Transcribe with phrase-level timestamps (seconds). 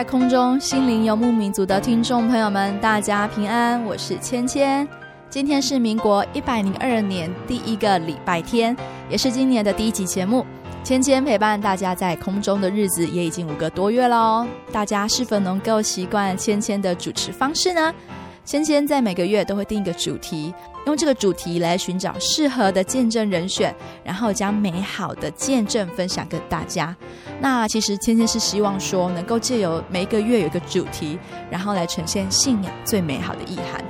[0.00, 4.88] 在空中，心灵游牧民族的听众朋友们，大家平安，我是芊芊。
[5.28, 8.74] 今天是民国一百零二年第一个礼拜天，
[9.10, 10.46] 也是今年的第一集节目。
[10.82, 17.94] 芊芊陪伴大家在空中的日子也已经五个多月喽，大家是否能够习惯芊芊的主持方式呢？
[18.44, 20.52] 芊芊在每个月都会定一个主题，
[20.86, 26.96] 用这个主题来寻找适合的见证人选，然后将美好的见证分享给大家。
[27.40, 31.18] 那其实芊芊是希望说，能够借由每一个月有一个主题，
[31.48, 33.84] 然后来呈现信仰最美好的意涵。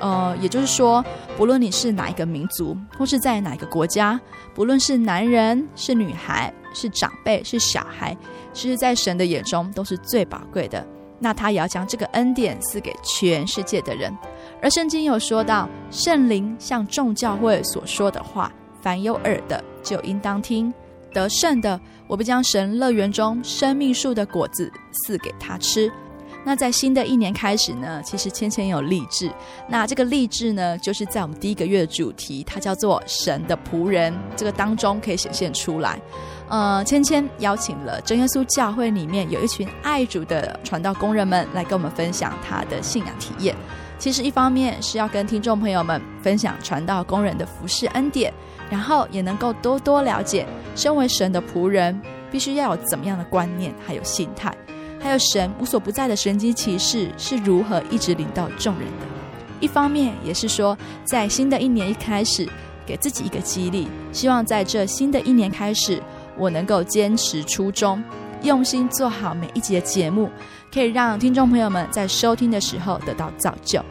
[0.00, 1.04] 呃，也就是说，
[1.36, 4.18] 不论你是哪一个民族，或是在哪一个国家，
[4.54, 8.16] 不论是男人是女孩，是长辈是小孩，
[8.52, 10.84] 其实，在神的眼中都是最宝贵的。
[11.22, 14.16] 那他也要将这个恩典赐给全世界的人，
[14.62, 18.50] 而圣经有说到，圣灵向众教会所说的话，
[18.80, 20.72] 凡有耳的就应当听。
[21.12, 25.92] 得胜的，我必将神乐园中生命树的果子赐给他吃。
[26.42, 29.30] 那在新的一年开始呢，其实芊芊有立志，
[29.68, 36.00] 那这个立志呢，就是在我们第一个月的主题，它叫做神的仆人，这个当中可以显现出来。
[36.50, 43.54] 呃，芊芊邀请了真耶稣教会里面有一群爱主的传道工人们来跟我们分享他的信仰体验。
[44.00, 48.34] 其实一方面是要跟听众朋友们分享传道工人的服事恩典，
[48.68, 50.44] 然后也能够多多了解
[50.74, 52.00] 身为神的仆人
[52.32, 54.52] 必须要有怎么样的观念还有心态，
[54.98, 59.06] 还有神无所不在的神迹奇事是如何一直领导众人的。
[59.60, 62.48] 一方面也是说，在新的一年一开始，
[62.84, 66.02] 给自己一个激励，希望在这新的一年开始。
[66.36, 68.02] 我能够坚持初衷，
[68.42, 70.30] 用心做好每一集的节目，
[70.72, 73.82] 可以让听众朋友们在收听的时候得到造就。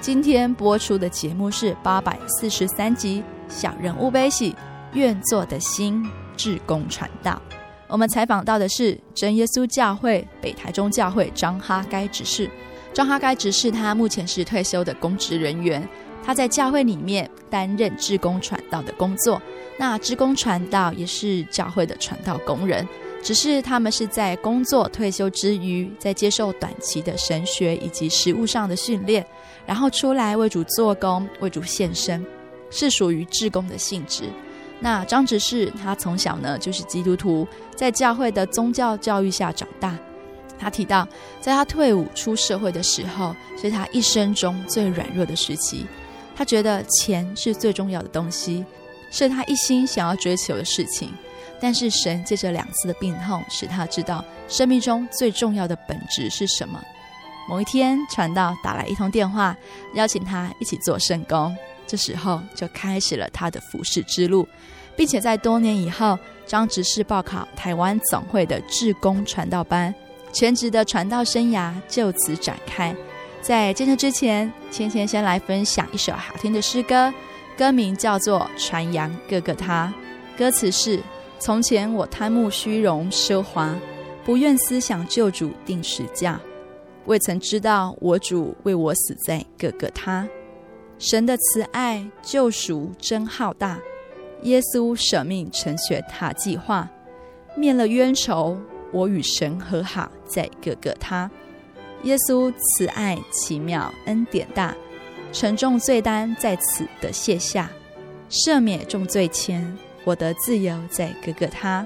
[0.00, 3.22] 今天播出的节目是八百四十三集
[3.52, 4.54] 《小人物悲喜，
[4.92, 6.04] 愿做的心
[6.36, 7.40] 志工传道》。
[7.88, 12.50] 我们采访到的是真耶稣教会北台中教会张哈该执事。
[12.92, 15.86] 张哈该执事他目前是退休的公职人员，
[16.24, 19.40] 他在教会里面担任志工传道的工作。
[19.78, 22.86] 那职工传道也是教会的传道工人，
[23.22, 29.26] 只是他们是在工作退休之余，在接受短期的神学以及实务上的训练，
[29.66, 32.24] 然后出来为主做工、为主献身，
[32.70, 34.24] 是属于志工的性质。
[34.80, 39.98] 那张执事他从小呢就是基督徒，在教会的宗教教育下长大。
[40.56, 41.06] 他提到，
[41.40, 45.84] 在他退伍出社会的时候，是他一生中最软弱的时期。
[46.36, 48.64] 他觉得钱是最重要的东西。
[49.14, 51.14] 是他一心想要追求的事情，
[51.60, 56.82] 但是神借着两次的病痛，使他知道生命中最重要的本质是什么。
[57.48, 59.56] 某一天，传道打来一通电话，
[59.94, 61.56] 邀请他一起做圣工。
[61.86, 64.48] 这时候就开始了他的服事之路，
[64.96, 69.94] 并且在多年以后，张执事报考台湾总会的志工传道班，
[70.32, 72.92] 全职的传道生涯就此展开。
[73.40, 77.14] 在见证之前，芊芊先来分享一首好听的诗歌。
[77.56, 79.92] 歌名叫做《传扬各各他》，
[80.38, 81.00] 歌词是：
[81.38, 83.78] 从前我贪慕虚荣奢华，
[84.24, 86.40] 不愿思想救主定时价，
[87.06, 90.28] 未曾知道我主为我死在各各他。
[90.98, 93.78] 神的慈爱救赎真浩大，
[94.42, 96.88] 耶稣舍命成全他计划，
[97.56, 98.58] 灭了冤仇，
[98.90, 101.30] 我与神和好在各各他。
[102.02, 104.74] 耶稣慈爱奇妙，恩典大，
[105.34, 107.68] 沉重罪担在此得卸下，
[108.30, 111.84] 赦免重罪前，我得自由在各各他。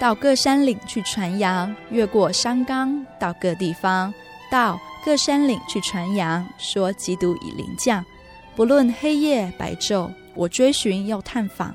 [0.00, 4.12] 到各山岭去传扬，越过山冈，到各地方，
[4.50, 8.02] 到各山岭去传扬，说基督已临降。
[8.56, 11.74] 不论黑夜白昼，我追寻又探访，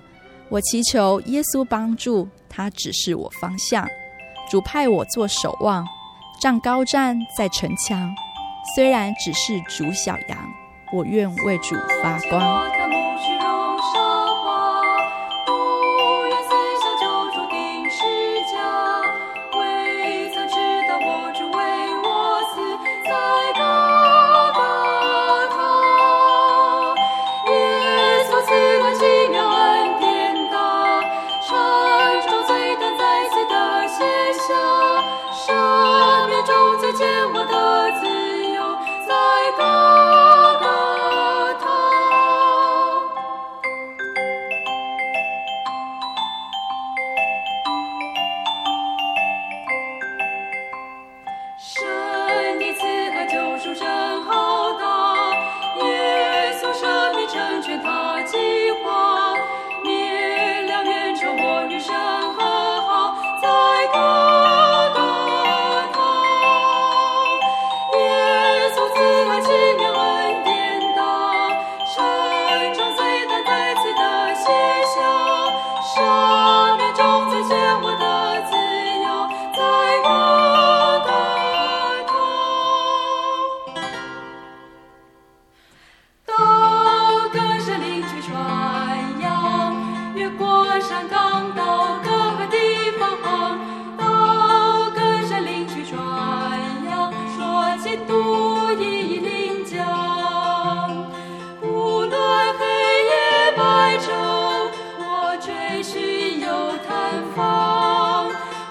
[0.50, 3.88] 我祈求耶稣帮助，他指示我方向。
[4.50, 5.86] 主派我做守望，
[6.42, 8.12] 仗高站在城墙。
[8.76, 10.38] 虽然只是逐小羊，
[10.92, 13.56] 我愿为主发光。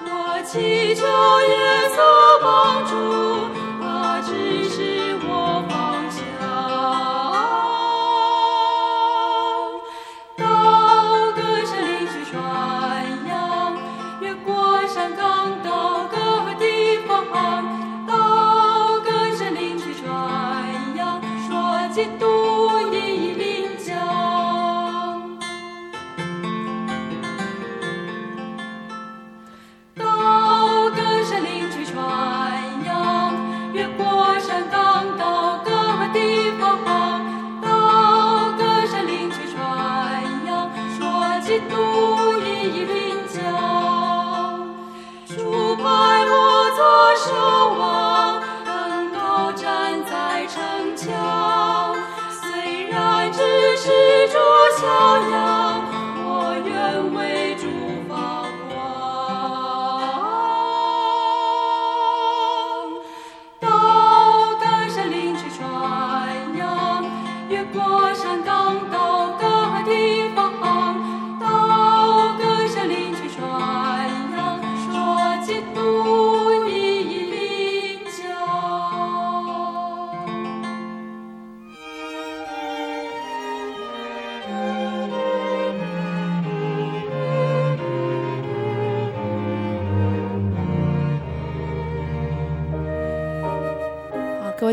[0.08, 1.98] 我祈求耶稣
[2.42, 3.55] 帮助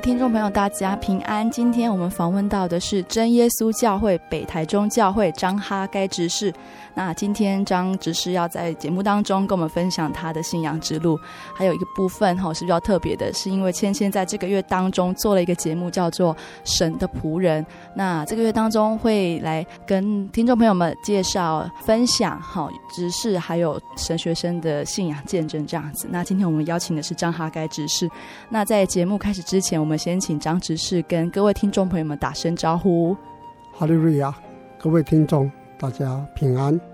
[0.03, 1.49] 听众朋友，大家平安。
[1.49, 6.53] 今天我们访问到的是真耶稣教会北台中教会张哈该执事。
[6.93, 11.17] 那今天张执事要在节目当中跟我们分享他的信仰之路，
[11.55, 17.63] 还有一个部分哈是比较特别的，是因为芊芊在这个月当中做了一个节目，叫做《神的仆人》。
[17.95, 26.09] 那这个月当中会来跟听众朋友们介绍、分享哈执事还有神学生的信仰见证这样子。
[26.11, 28.09] 那今天我们邀请的是张哈该执事。
[28.49, 33.15] 那在节目开始之前，我们我们先请张执事跟各位听众朋友们打声招呼。
[33.71, 34.35] 哈利瑞亚，
[34.79, 36.92] 各位听众，大家平安。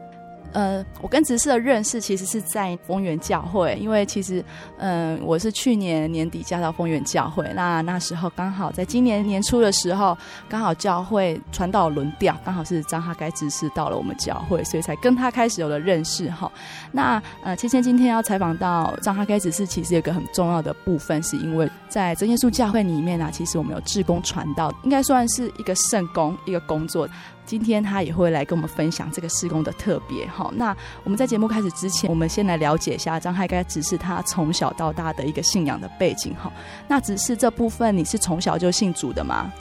[0.52, 4.44] 呃，我跟执事的认识其实是在丰原教会，因为其实，
[4.78, 16.52] 嗯、我是去年年底嫁到丰原教会，那那时候刚好在今年年初的时候，刚好教会传道轮调，刚好是张哈该执事到了我们教会，所以才跟他开始有了认识哈。
[16.92, 27.08] 那呃，芊芊今天要采访到张哈该执事，其实有个很重要的部分，是因为在真耶稣教会里面啊，其实我们有志工传道，应该算是一个圣工一个工作。
[27.50, 30.24] 今天他也会来跟我们分享这个施工的特别。
[30.28, 36.32] 哈，那我们在节目开始之前，我们先来了解一下张海该只是他从小到大的一个信仰的背景。
[36.36, 36.54] 哈，
[36.88, 39.52] 那只是这部分你是从小就信主的吗？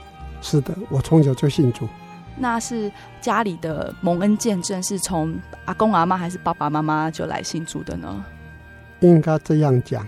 [0.43, 1.89] 是的，我从小就信主。
[2.37, 2.93] 那是
[3.23, 8.23] 家里的蒙恩见证，是从阿公阿妈还是爸爸妈妈就来信主的呢？
[9.01, 10.07] 应该这样讲，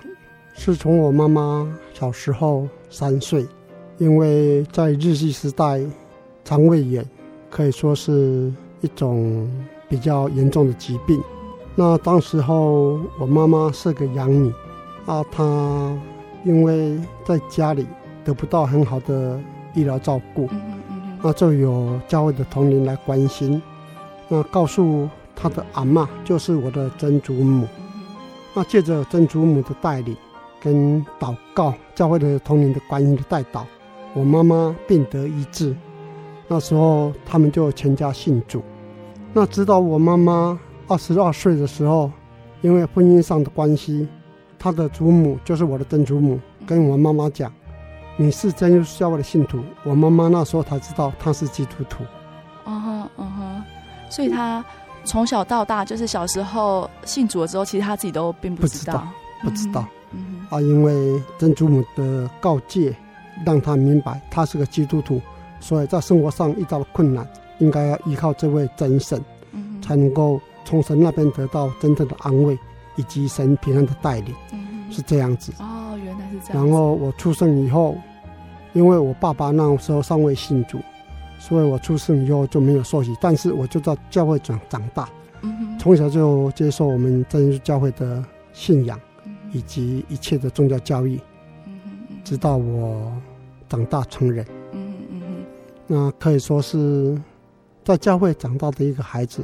[0.52, 3.46] 是从我妈妈小时候三岁，
[3.96, 5.80] 因为在日据时代，
[6.44, 7.02] 肠胃炎
[7.50, 9.50] 可以说是一种
[9.88, 11.20] 比较严重的疾病。
[11.74, 14.52] 那当时候我妈妈是个养女，
[15.06, 15.98] 啊，她
[16.44, 17.86] 因为在家里
[18.24, 19.38] 得不到很好的
[19.74, 20.48] 医疗照顾。
[21.22, 23.60] 那就有教会的同龄来关心，
[24.28, 27.66] 那告诉她的阿嬷，就是我的曾祖母。
[28.54, 30.16] 那借着曾祖母的带领
[30.60, 33.66] 跟祷告，教会的同龄的观音的带导，
[34.14, 35.76] 我妈妈病得医治。
[36.52, 38.60] 那时候他们就全家信主。
[39.32, 42.10] 那直到我妈妈二十二岁的时候，
[42.60, 44.08] 因为婚姻上的关系，
[44.58, 47.52] 她的祖母就是我的曾祖母，跟我妈妈讲。
[48.16, 52.02] 你是真耶稣教会的信徒，我妈妈那时候才知道她是基督徒。
[52.64, 53.62] 哦哼，嗯哼，
[54.10, 54.62] 所以她
[55.04, 59.06] 从小到大，就是小时候信主了之后，其实她自己都并不知道，
[59.40, 59.88] 不知道，不知道。
[60.10, 62.92] 嗯哼，啊，因为曾祖母的告诫，
[63.46, 65.22] 让她明白她是个基督徒，
[65.60, 67.24] 所以在生活上遇到了困难，
[67.58, 72.58] 应该要依靠这位真神，嗯，才能够从神那边得到真正的安慰，
[72.96, 74.34] 以及神平安的带领。
[74.52, 75.52] 嗯，是这样子。
[75.60, 76.64] 哦，原来是这样。
[76.64, 77.96] 然后我出生以后。
[78.72, 80.78] 因为我爸爸那时候尚未信主，
[81.40, 83.12] 所以我出生以后就没有受洗。
[83.20, 85.08] 但是我就在教会长长大，
[85.76, 88.96] 从小就接受我们真耶教会的信仰，
[89.50, 91.20] 以及一切的宗教教育，
[92.22, 93.12] 直到我
[93.68, 94.46] 长大成人。
[95.92, 97.20] 那可以说是
[97.82, 99.42] 在教会长大的一个孩子，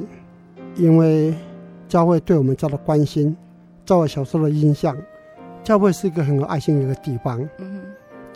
[0.76, 1.34] 因为
[1.88, 3.36] 教会对我们家的关心，
[3.84, 4.96] 在我小时候的印象，
[5.64, 7.44] 教会是一个很有爱心的一个地方。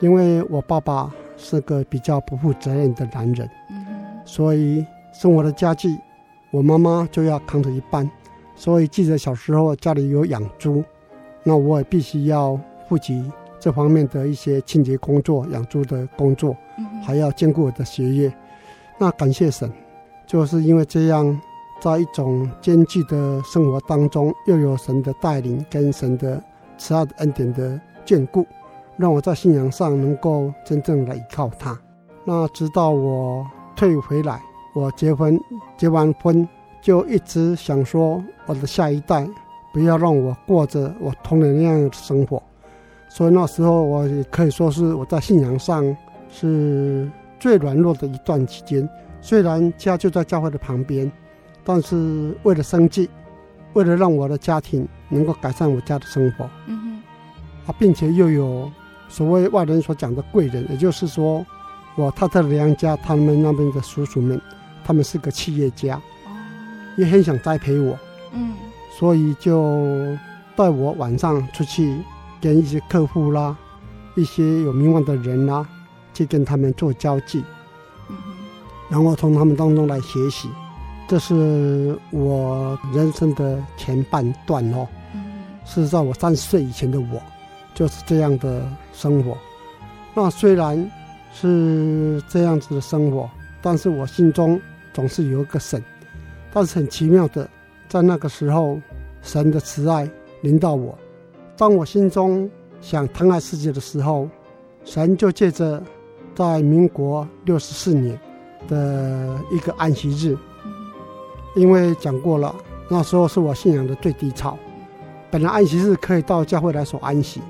[0.01, 3.87] 因为我爸爸是个比较不负责任的男人，嗯、
[4.25, 5.97] 所以生活的家计，
[6.51, 8.11] 我妈妈就要扛着一半。
[8.57, 10.83] 所以记得小时候家里有养猪，
[11.45, 13.23] 那我也必须要负起
[13.61, 16.57] 这方面的一些清洁工作、养猪的工作，
[17.03, 18.33] 还要兼顾我的学业。
[18.99, 19.71] 那感谢神，
[20.27, 21.41] 就是因为这样，
[21.81, 26.43] 在一种艰巨的生活当中，又有神的带领跟神的
[26.79, 28.47] 慈爱恩典的眷顾。
[28.97, 31.79] 让我在信仰上能够真正的依靠他。
[32.23, 34.43] 那直到我退回来，
[34.75, 35.41] 我结婚，
[35.79, 36.47] 结完婚
[36.83, 39.27] 就一直想说，我的下一代
[39.73, 42.43] 不要让我过着我童年那样的生活。
[43.09, 45.83] 所以那时候我也可以说是我在信仰上
[46.33, 48.89] 是最软弱的一段期间。
[49.21, 51.11] 虽然家就在教会的旁边，
[51.65, 53.09] 但是为了生计，
[53.75, 58.71] 为了让我的家庭能够改善我家的生活，嗯哼，啊，并且又有。
[59.13, 61.45] 所谓外人所讲的贵人，也就是说，
[61.97, 64.41] 我太太的娘家，他们那边的叔叔们，
[64.85, 66.01] 他们是个企业家，
[66.97, 67.99] 也很想栽培我，
[68.33, 68.55] 嗯，
[68.97, 70.17] 所以就
[70.55, 72.01] 带我晚上出去
[72.41, 73.57] 跟一些客户啦，
[74.15, 75.69] 一些有名望的人啦，
[76.15, 77.43] 去跟他们做交际，
[78.09, 78.17] 嗯，
[78.89, 80.49] 然后从他们当中来学习，
[81.09, 85.23] 这是我人生的前半段哦，嗯，
[85.65, 87.21] 是在我三十岁以前的我。
[87.73, 89.39] 就是这样的生活，
[90.13, 90.91] 那虽然
[91.33, 93.31] 是这样子的生活，
[93.63, 94.61] 但是我心中
[94.93, 95.83] 总是有一个神。
[96.53, 97.49] 但是很奇妙的，
[97.89, 98.79] 在那个时候，
[99.23, 100.07] 神的慈爱
[100.43, 100.99] 临到我。
[101.57, 102.51] 当我心中
[102.83, 104.29] 想疼爱世界的时候，
[104.85, 105.81] 神就借着
[106.35, 108.19] 在民国六十四年
[108.69, 110.37] 的一个安息日，
[111.55, 112.55] 因为讲过了，
[112.89, 114.59] 那时候是我信仰的最低潮。
[115.31, 117.41] 本来安息日可以到教会来守安息。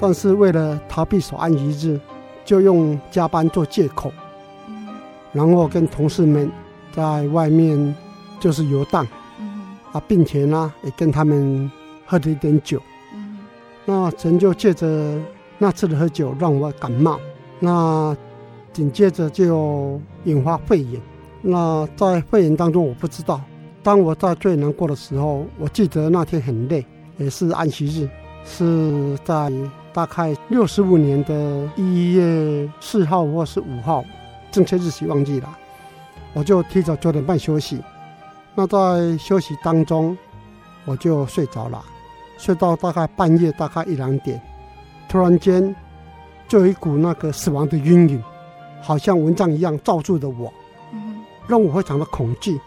[0.00, 2.00] 但是为了逃避守安息日，
[2.44, 4.12] 就用加班做借口，
[5.32, 6.48] 然后跟同事们
[6.92, 7.96] 在外面
[8.38, 9.04] 就是游荡，
[9.90, 11.68] 啊，并且呢也跟他们
[12.06, 12.80] 喝了一点酒，
[13.84, 15.20] 那神就借着
[15.58, 17.18] 那次的喝酒让我感冒，
[17.60, 18.16] 那
[18.72, 21.00] 紧接着就引发肺炎，
[21.42, 23.40] 那在肺炎当中我不知道，
[23.82, 26.84] 当我在最难过的时候，我记得那天很累，
[27.16, 28.08] 也是安息日，
[28.44, 29.52] 是在。
[29.90, 34.04] 大概六十五年的一月四号或是五号，
[34.52, 35.58] 正确日期忘记了，
[36.34, 37.82] 我就提早九点半休息。
[38.54, 40.16] 那在休息当中，
[40.84, 41.82] 我就睡着了，
[42.36, 44.40] 睡到大概半夜大概一两点，
[45.08, 45.74] 突然间
[46.48, 48.22] 就有一股那个死亡的阴影，
[48.80, 50.52] 好像蚊帐一样罩住的我。
[51.46, 52.60] 让我非常的恐惧。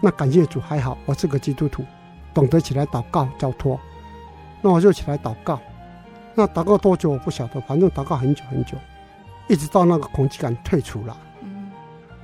[0.00, 1.84] 那感谢主还好，我是个基督徒，
[2.34, 3.78] 懂得起来祷告交托。
[4.60, 5.60] 那我就起来祷告。
[6.34, 8.76] 那祷告多久我不晓得，反正祷告很久很久，
[9.48, 11.16] 一直到那个恐惧感退出了。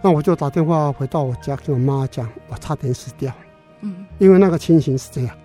[0.00, 3.32] 那我就打电话回到我家，跟我妈讲，我差点死掉。
[3.80, 5.36] 嗯，因为那个情形是这样，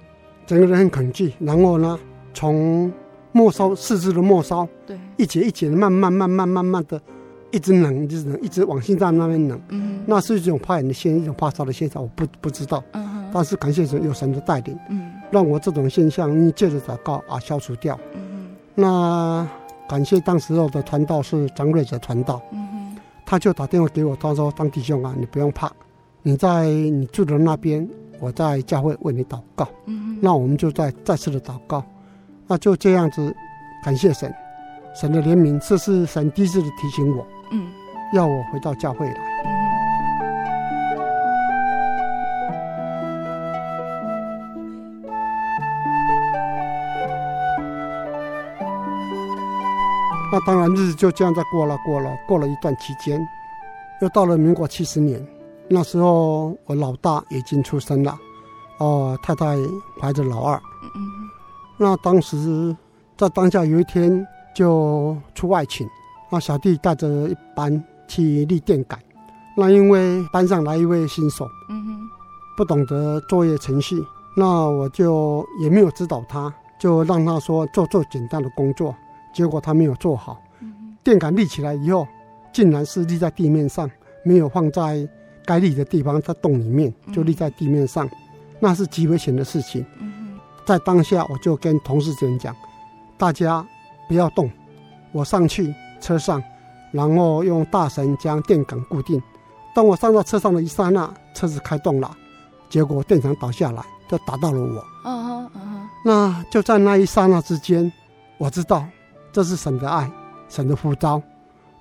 [0.48, 2.00] 整个人很恐惧，然后呢，
[2.34, 2.92] 从
[3.32, 7.02] 末梢四肢的末梢，对，一节一节的慢慢慢慢慢慢的，
[7.52, 9.60] 一直冷，一直冷，一直往心脏那边冷。
[9.70, 12.84] 嗯，那是一种发炎的现，一种发烧的现象，我不不知道。
[12.94, 18.00] 嗯，但是感谢神有神的带领，嗯，让我这种现象因借着祷告啊消除掉。
[18.14, 19.48] 嗯哼，那
[19.88, 22.42] 感谢当时候的传道是张瑞哲传道。
[22.52, 22.70] 嗯。
[23.26, 25.72] 他就打电话给我，他说：“张弟兄啊，你不用怕，
[26.22, 27.88] 你在你住的那边，
[28.20, 29.68] 我在教会为你祷告。
[29.86, 31.84] 嗯哼，那我们就再再次的祷告，
[32.46, 33.34] 那就这样子，
[33.84, 34.32] 感谢神，
[34.96, 37.72] 神的怜悯，这是神第一次的提醒我，嗯，
[38.14, 39.16] 要我回到教会来。
[50.32, 53.20] 那当然，日子就这样在过了，过了，过了一段期间，
[54.02, 55.24] 又到了民国七十年，
[55.68, 58.18] 那时候我老大已经出生了，
[58.80, 59.56] 哦，太太
[60.00, 60.56] 怀着老二。
[60.96, 61.30] 嗯，
[61.78, 62.76] 那当时
[63.16, 65.88] 在当下有一天就出外勤，
[66.32, 69.00] 那小弟带着一班去立电杆，
[69.58, 72.00] 那因为班上来一位新手，嗯哼，
[72.58, 74.04] 不懂得作业程序，
[74.36, 78.96] 那我就也没有指导他，就让他说做做简单的工作。
[79.34, 80.40] 结果他没有做好，
[81.04, 82.08] 电杆立起来以后，
[82.52, 83.90] 竟然是立在地面上，
[84.24, 85.08] 没有放在
[85.44, 88.08] 该立的地方，在洞里面就立在地面上，
[88.60, 89.84] 那是极危险的事情。
[90.66, 92.56] 在当下，我就跟同事们讲，
[93.18, 93.66] 大家
[94.08, 94.50] 不要动，
[95.12, 96.42] 我上去车上，
[96.92, 99.22] 然后用大绳将电杆固定。
[99.74, 102.12] 当我上到车上的一刹那，车子开动了，
[102.70, 104.86] 结果电杆倒下来，就打到了我。
[105.06, 105.90] 嗯哼，嗯哼。
[106.06, 107.92] 那就在那一刹那之间，
[108.38, 108.86] 我知道。
[109.32, 110.12] 这是神的爱，
[110.48, 111.20] 神的呼召，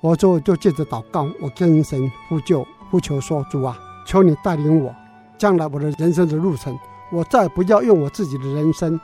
[0.00, 4.90] 我就就借着祷告，我跟神呼救呼求说：“主啊，求你带领我，
[5.36, 6.74] 将来我的人生的路程，
[7.10, 8.98] 我再不要用我自己的人生，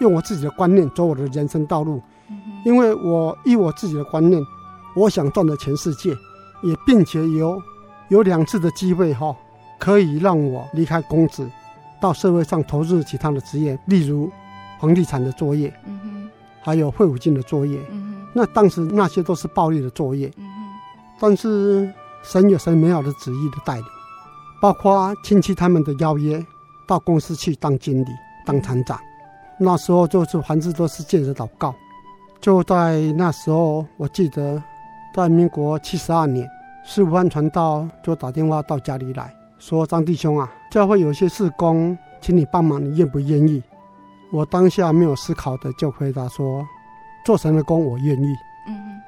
[0.00, 2.02] 用我自己的观念走我的人生道路，
[2.64, 4.42] 因为我以我自己的观念，
[4.94, 6.10] 我想赚的全世界，
[6.62, 7.60] 也并且有
[8.08, 9.36] 有两次的机会哈，
[9.78, 11.48] 可以让我离开公职，
[12.00, 14.30] 到社会上投入其他的职业，例如
[14.80, 16.10] 房地产的作业。”嗯
[16.64, 20.62] 还有会武进的作业，嗯、哼那当时那些都是暴力的作业，嗯、哼
[21.18, 23.84] 但是神有神美好的旨意的带领，
[24.60, 26.40] 包括亲戚他们的邀约，
[26.86, 28.06] 到公司去当经理、
[28.46, 28.96] 当厂长，
[29.58, 31.74] 那时候就是凡事都是借着祷告。
[32.42, 34.60] 就在那时候，我记得
[35.14, 36.46] 在民国七十二年，
[36.84, 43.62] 四五万传道就打电话到家里来说：“张弟兄啊，教会有些事工，请你帮忙，你愿不愿意？”
[44.32, 46.66] 我当下没有思考的就回答说
[47.24, 48.26] ：“做神的工，我愿意。”
[48.66, 49.02] 嗯哼，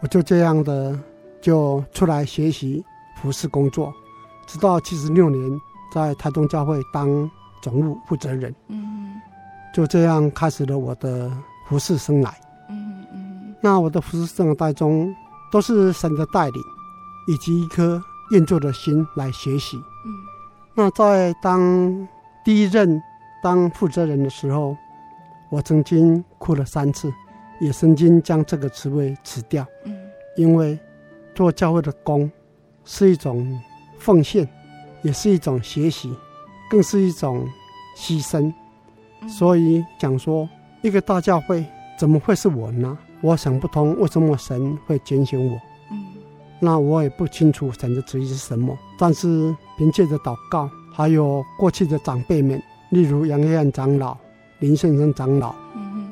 [0.00, 0.98] 我就这样的
[1.40, 3.94] 就出来学习服侍工作，
[4.48, 5.60] 直到七十六年
[5.92, 7.30] 在台东教会当
[7.62, 8.52] 总务负责人。
[8.66, 9.20] 嗯哼，
[9.72, 11.30] 就这样开始了我的
[11.68, 12.32] 服侍生涯。
[13.60, 15.14] 那我的服侍生涯中
[15.50, 16.62] 都是神的带领，
[17.28, 19.76] 以及一颗愿做的心来学习。
[20.06, 20.14] 嗯，
[20.74, 22.08] 那在当
[22.44, 23.02] 第一任。
[23.42, 24.76] 当负责人的时候，
[25.50, 27.10] 我曾经哭了三次，
[27.58, 29.66] 也曾经将这个职位辞掉。
[29.86, 29.96] 嗯，
[30.36, 30.78] 因为
[31.34, 32.30] 做教会的工
[32.84, 33.58] 是一种
[33.98, 34.46] 奉献，
[35.00, 36.14] 也是一种学习，
[36.70, 37.48] 更是一种
[37.96, 38.52] 牺牲。
[39.26, 40.46] 所以讲说，
[40.82, 41.64] 一个大教会
[41.98, 42.98] 怎么会是我呢？
[43.22, 45.60] 我想不通，为什么神会拣选我？
[45.90, 46.06] 嗯，
[46.58, 48.76] 那我也不清楚神的旨意是什么。
[48.98, 52.62] 但是凭借着祷告，还有过去的长辈们。
[52.90, 54.16] 例如杨黑暗长老、
[54.58, 55.54] 林先生长老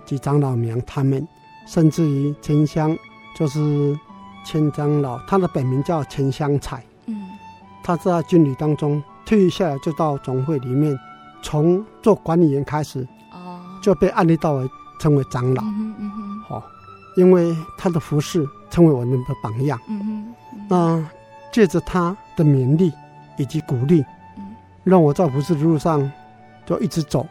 [0.06, 1.26] 及长老娘他们，
[1.66, 2.96] 甚至于钱香，
[3.36, 3.98] 就是
[4.44, 6.84] 钱长老，他的本名叫钱香彩。
[7.06, 7.30] 嗯，
[7.82, 10.96] 他在军旅当中退役下来，就到总会里面，
[11.42, 15.62] 从做管理员开始，哦，就被按立到为成为长老。
[15.64, 16.62] 嗯嗯好，
[17.18, 19.78] 因为他的服侍成为我们的榜样。
[19.88, 21.10] 嗯哼，那
[21.52, 22.90] 借着他的勉励
[23.36, 24.02] 以及鼓励，
[24.84, 26.10] 让我在服侍的路上。
[26.68, 27.26] 就一直走，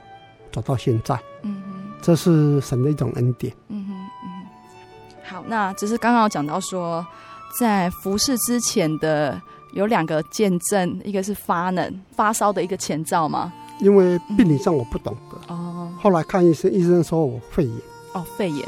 [0.52, 1.14] 走到现在。
[1.44, 3.54] 嗯哼，这是神的一种恩典。
[3.68, 3.94] 嗯哼，
[4.26, 4.46] 嗯，
[5.24, 7.06] 好，那只是刚刚讲到说，
[7.60, 9.40] 在服侍之前的
[9.74, 13.54] 有两个见证，一个是发冷发烧的一个前兆嘛。
[13.80, 15.54] 因为病理上我不懂得。
[15.54, 15.96] 哦、嗯。
[16.02, 17.78] 后来看医生，医生说我肺炎。
[18.14, 18.68] 哦，肺炎。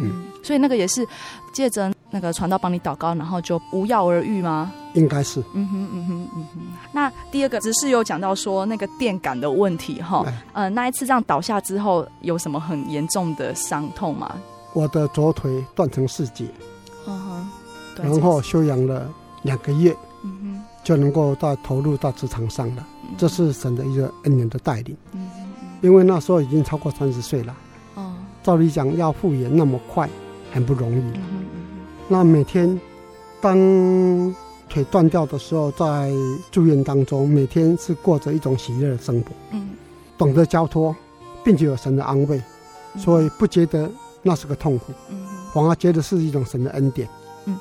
[0.00, 0.24] 嗯。
[0.42, 1.06] 所以那个也是
[1.54, 4.70] 借着那个传道帮你祷告，然后就无药而愈吗？
[4.92, 5.40] 应该是。
[5.54, 6.60] 嗯哼嗯哼嗯哼。
[6.92, 14.36] 那第二个只是有讲到说那个电感的问题哈，呃、嗯，那一次这样倒下之后有什么很严重的伤痛吗？
[14.74, 16.46] 我的左腿断成四节，
[17.06, 17.46] 嗯哼，
[18.02, 19.08] 然后休养了
[19.42, 22.86] 两个月，嗯哼，就能够到投入到职场上了。
[23.04, 24.96] 嗯、这是神的一个恩典的带领。
[25.80, 27.54] 因为那时候已经超过三十岁了。
[28.44, 30.08] 哦，照理讲要复原那么快，
[30.52, 31.02] 很不容易。
[32.06, 32.78] 那每天
[33.40, 33.56] 当
[34.68, 36.12] 腿断掉的时候，在
[36.50, 39.28] 住院当中，每天是过着一种喜乐的生活。
[39.50, 39.70] 嗯，
[40.18, 40.94] 懂得交托，
[41.42, 42.40] 并且有神的安慰，
[42.96, 43.90] 所以不觉得。
[44.26, 45.18] 那是个痛苦，嗯，
[45.52, 47.06] 反而觉得是一种神的恩典。
[47.44, 47.54] 嗯，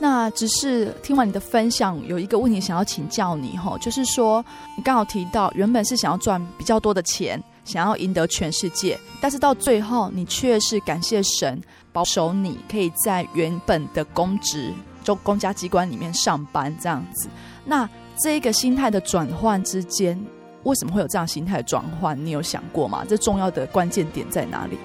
[0.00, 4.44] 那只是听完你的分享，有一个问题想要请教你哈，就是说
[4.76, 11.60] 你刚好提到原本是想要赚比较多的钱，想要赢得全世界，但是到最后你却是感谢神
[11.92, 14.72] 保守你可以在原本的公职
[15.04, 17.28] 就公家机关里面上班这样子。
[17.66, 17.86] 那
[18.18, 20.18] 这一个心态的转换之间，
[20.62, 22.18] 为什么会有这样心态的转换？
[22.24, 23.04] 你有想过吗？
[23.06, 24.78] 这重要的关键点在哪里？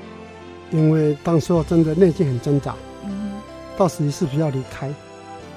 [0.72, 3.32] 因为当时候真的内心很挣扎，嗯，
[3.78, 4.92] 到时是不是要离开？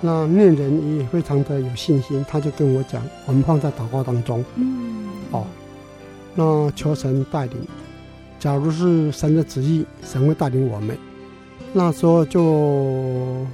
[0.01, 5.45] 那恋人也非常的有信心，他就跟我讲，我们放在祷告当中，嗯，哦，
[6.37, 7.57] 那求神带领，
[8.38, 10.96] 假如是神的旨意，神会带领我们。
[11.72, 13.44] 那时候就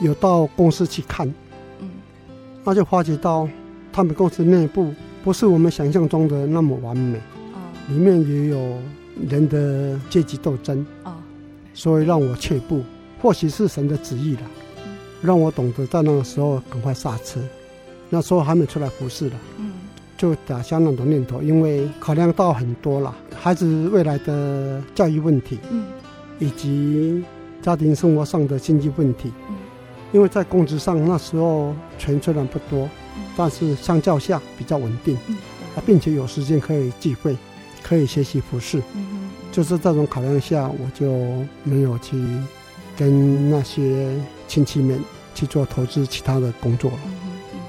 [0.00, 1.28] 有到公司去看，
[1.80, 1.90] 嗯，
[2.64, 3.46] 那就发觉到
[3.92, 7.18] 他们公司内部不是我们想象中的那么完美，
[7.52, 8.78] 哦，里面也有。
[9.28, 11.16] 人的阶级斗争啊，
[11.74, 12.84] 所以让我却步。
[13.20, 14.42] 或许是神的旨意了，
[15.20, 17.40] 让我懂得在那个时候赶快刹车。
[18.10, 19.67] 那时候还没出来服侍了，嗯，
[20.18, 25.86] 就打消那种念头，因为考量到很多了，孩子未来的教育问题，嗯，
[26.38, 27.24] 以及
[27.62, 29.56] 家庭生活上的经济问题，嗯，
[30.12, 32.86] 因为在工资上那时候钱虽然不多，
[33.34, 35.36] 但是相较下比较稳定，嗯，
[35.74, 37.34] 啊，并且有时间可以聚会。
[37.80, 38.82] 可以学习服侍，
[39.50, 41.10] 就是这种考量下，我就
[41.62, 42.22] 没有去
[42.98, 44.12] 跟那些
[44.46, 45.00] 亲戚们
[45.34, 46.98] 去做投资其他的工作了，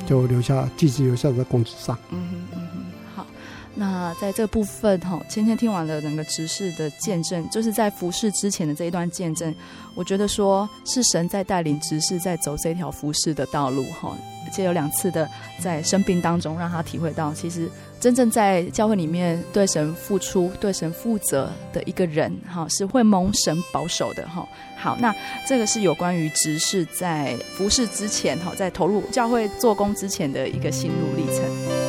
[0.10, 1.95] 就留下继续留下在工资上。
[2.10, 3.28] 嗯哼嗯，好，
[3.76, 9.54] 那在这部分哈，芊芊听完了整个执事的见证，就是在服侍之前的这一段见证，
[9.93, 14.17] 我觉得说是神在带领执事在走这条服侍的道路哈，
[14.48, 15.30] 而且有两次的
[15.62, 17.69] 在生病当中让他体会到其实。
[17.99, 24.47] 真正在教会里面对神付出、对神负责的一个人，哈，是会蒙神保守的，哈。
[24.77, 25.13] 好，那
[25.45, 31.88] 这个是有关于执事在服侍之前，哈，在投入教会做工之前的一个心路历程。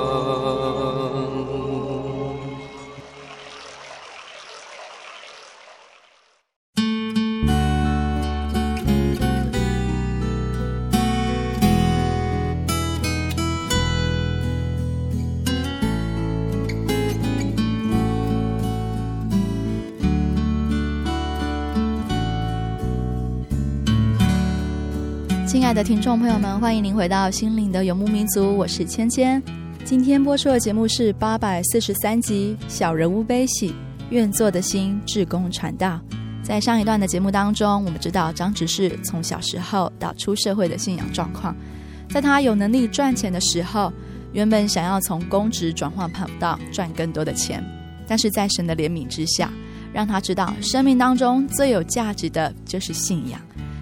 [25.71, 29.41] 爱的听众朋友们，欢迎您回到心灵的游牧民族，我是芊芊。
[29.85, 33.73] 今天播出的节目是八百四十三集《小人物悲喜，
[34.09, 35.97] 愿做的心志工传道》。
[36.45, 41.55] 在上一段的节目当中，我们知道张执事从小时候到出社会的信仰状况，
[42.09, 43.93] 在他有能力赚钱的时候，
[44.33, 47.63] 原本想要从公职转换跑道赚更多的钱，
[48.05, 49.49] 但是在神的怜悯之下，
[49.93, 53.39] 让他知道生命当中最有价值的就是信仰。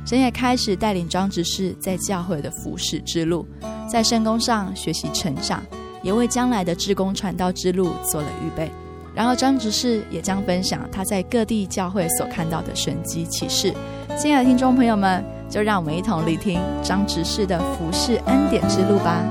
[0.09, 3.45] 神也开始带领张执事在教会的服侍之路，
[3.87, 5.63] 在圣工上学习成长，
[6.01, 8.71] 也为将来的志工传道之路做了预备。
[9.13, 13.71] 然后张执事也将分享他在各地教会所看到的神迹启示。
[14.17, 19.23] 亲爱的听众朋友们，就让我们一同聆听张执事的服侍恩典之路吧。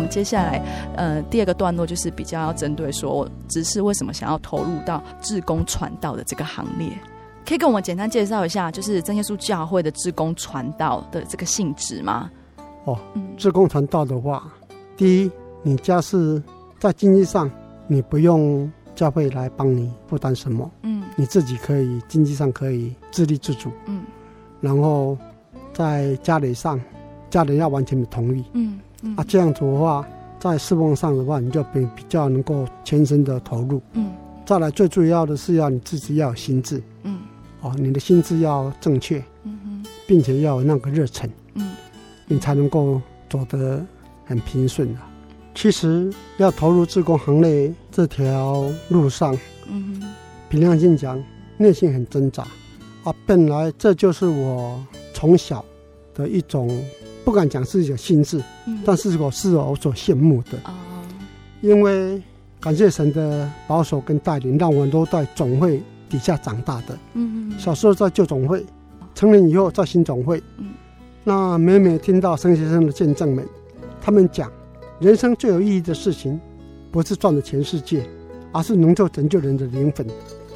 [0.00, 0.60] 们接下来，
[0.96, 6.90] 呃，第二个段落就是比较要针对说，我执事为什么想要投入到志工传道的这个行列，
[7.46, 12.30] 可以跟我们简单介绍一下，就是真耶稣教会的志工传道的这个性质吗？
[12.84, 12.98] 哦，
[13.36, 14.50] 志工传道的话，
[14.96, 15.30] 第一，
[15.62, 16.42] 你家是
[16.78, 17.50] 在经济上，
[17.86, 24.02] 你不用教会来帮你负担什么，嗯，你自己可以经济上可以自立自主，嗯，
[24.60, 25.16] 然后
[25.72, 26.80] 在家里上，
[27.28, 28.80] 家人要完全的同意，嗯。
[29.02, 30.06] 嗯、啊，这样子的话，
[30.38, 33.80] 在侍奉上的话，你就比比较能够全身的投入。
[33.92, 34.10] 嗯，
[34.44, 36.82] 再来最主要的是要你自己要有心智。
[37.04, 37.18] 嗯，
[37.60, 39.22] 哦，你的心智要正确。
[39.44, 41.30] 嗯哼，并且要有那个热忱。
[41.54, 41.70] 嗯，
[42.26, 43.84] 你才能够走得
[44.24, 45.00] 很平顺的。
[45.54, 49.36] 其实要投入自工行列这条路上，
[49.66, 50.08] 嗯哼，
[50.48, 51.22] 凭良心讲，
[51.56, 52.46] 内心很挣扎。
[53.04, 54.78] 啊，本来这就是我
[55.14, 55.64] 从小
[56.14, 56.68] 的一种。
[57.24, 60.58] 不敢讲自己的心智，嗯、但是我是我所羡慕的。
[60.64, 60.72] 哦、
[61.60, 62.20] 因为
[62.58, 66.98] 感谢神的保守跟带领，让我们都在总会底下长大的。
[67.14, 68.64] 嗯嗯、小时候在旧总会，
[69.14, 70.42] 成年以后在新总会。
[70.58, 70.70] 嗯、
[71.22, 73.46] 那每每听到神学生的见证们，
[74.00, 74.50] 他们讲，
[74.98, 76.40] 人生最有意义的事情，
[76.90, 78.04] 不是赚了全世界，
[78.52, 80.06] 而是能够拯救人的灵魂。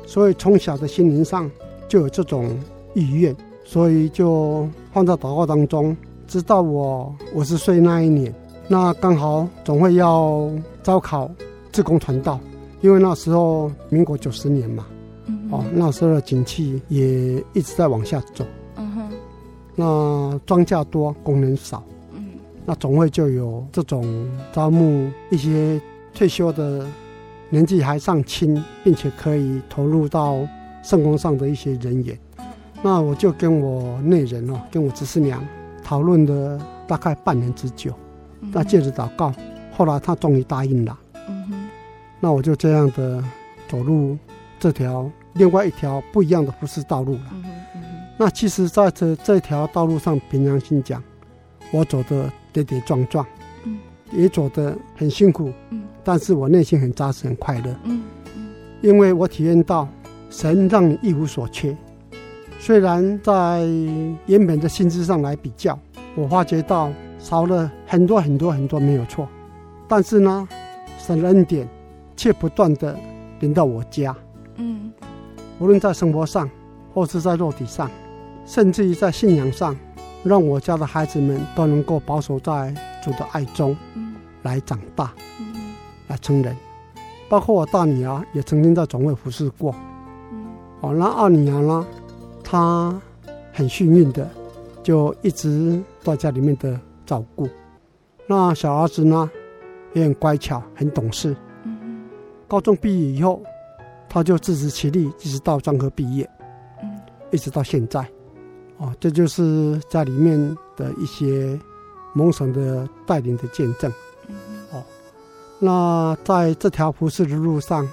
[0.07, 1.51] 所以从小的心灵上
[1.89, 2.59] 就有这种
[2.95, 5.97] 意愿，所以就放在祷告当中。
[6.35, 8.35] 直到我五十岁那一年，
[8.67, 10.51] 那刚好总会要
[10.83, 11.31] 招考
[11.71, 12.41] 自工传道，
[12.81, 14.85] 因为那时候民国九十年嘛，
[15.27, 18.45] 嗯、哦，那时候的景气也一直在往下走，
[18.75, 19.09] 嗯哼，
[19.77, 21.85] 那庄稼多，工人少，
[22.17, 22.25] 嗯，
[22.67, 24.05] 那总会就有这种
[24.53, 25.81] 招募一些
[26.13, 26.85] 退休的、
[27.49, 30.37] 年纪还尚轻，并且可以投入到
[30.83, 32.19] 圣工上的一些人员，
[32.83, 35.41] 那我就跟我内人哦，跟我侄师娘。
[35.85, 37.95] 讨论了大概半年之久，
[38.41, 39.33] 那借着祷告，
[39.77, 40.99] 后来他终于答应了。
[41.29, 41.69] 嗯哼，
[42.19, 43.23] 那我就这样的
[43.69, 44.17] 走入
[44.59, 47.25] 这条另外一条不一样的服事道路了。
[47.33, 47.83] 嗯哼，嗯，
[48.19, 51.03] 那其实在这这条道路上，凭良心讲，
[51.71, 53.27] 我走的跌跌撞撞，
[53.65, 53.79] 嗯，
[54.11, 57.77] 也走得很辛苦，嗯，但是我内心很扎实，很快乐。
[57.85, 58.03] 嗯
[58.37, 59.87] 嗯，因为我体验到
[60.31, 61.77] 神让你一无所缺。
[62.65, 63.63] 虽然在
[64.25, 65.79] 原本的薪资上来比较，
[66.15, 69.29] 我发觉到少了很多很多很多没有错，
[69.87, 70.49] 但是呢，
[70.97, 71.69] 神的恩典
[72.17, 72.99] 却不断的
[73.41, 74.17] 临到我家。
[74.57, 74.91] 嗯，
[75.59, 76.49] 无论在生活上，
[76.95, 77.91] 或是在肉体上，
[78.47, 79.77] 甚至于在信仰上，
[80.23, 82.75] 让我家的孩子们都能够保守在
[83.05, 83.77] 主的爱中，
[84.41, 85.13] 来长大，
[86.09, 86.57] 来成人。
[87.29, 89.75] 包括我大女儿也曾经在总会服侍过。
[90.33, 90.47] 嗯，
[90.81, 91.87] 哦，那二女儿呢？
[92.45, 93.01] 他
[93.53, 94.29] 很幸运的，
[94.83, 97.49] 就一直在家里面的照顾。
[98.27, 99.29] 那小儿子呢，
[99.95, 101.35] 也很乖巧，很懂事。
[101.65, 102.05] 嗯嗯。
[102.47, 103.43] 高中毕业以后，
[104.09, 106.29] 他就自食其力，一直到专科毕业。
[106.83, 106.89] 嗯。
[107.31, 108.01] 一直到现在，
[108.77, 110.39] 哦，这就是家里面
[110.77, 111.59] 的一些
[112.13, 113.93] 蒙神的带领的见证。
[114.29, 114.37] 嗯。
[114.73, 114.83] 哦，
[115.59, 117.89] 那在这条服事的路上，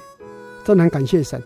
[0.64, 1.42] 真的很感谢神。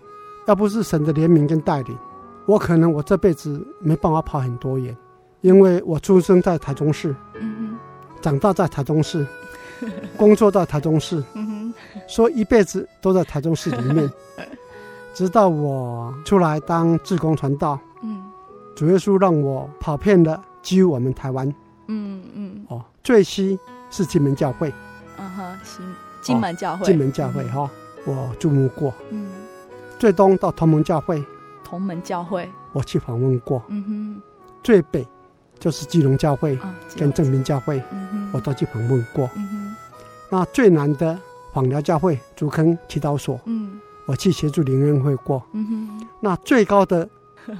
[0.47, 1.97] 要不是神的怜悯跟带领。
[2.45, 4.95] 我可能我这辈子没办法跑很多远，
[5.41, 7.77] 因为我出生在台中市，嗯、哼。
[8.21, 9.25] 长大在台中市，
[10.17, 11.73] 工作在台中市，嗯、哼。
[12.07, 14.11] 所以一辈子都在台中市里面，
[15.13, 18.23] 直到我出来当志工传道，嗯、
[18.75, 21.47] 主耶稣让我跑遍了几乎我们台湾，
[21.87, 24.73] 嗯嗯，哦，最西是金门教会，
[25.17, 25.57] 嗯哼，
[26.21, 27.69] 金门教会，哦、金门教会哈，
[28.07, 29.29] 嗯、我注目过，嗯，
[29.99, 31.23] 最东到同盟教会。
[31.65, 33.61] 同门教会，我去访问过。
[33.67, 34.21] 嗯哼，
[34.63, 35.05] 最北
[35.59, 36.57] 就是基隆教会
[36.95, 37.81] 跟正明教会，
[38.31, 39.29] 我都去访问过。
[39.35, 39.75] 嗯哼，
[40.29, 41.19] 那最南的
[41.51, 45.43] 访寮教会竹坑祈祷所，嗯，我去协助灵恩会过。
[45.53, 45.65] 嗯
[45.99, 47.09] 哼，那最高的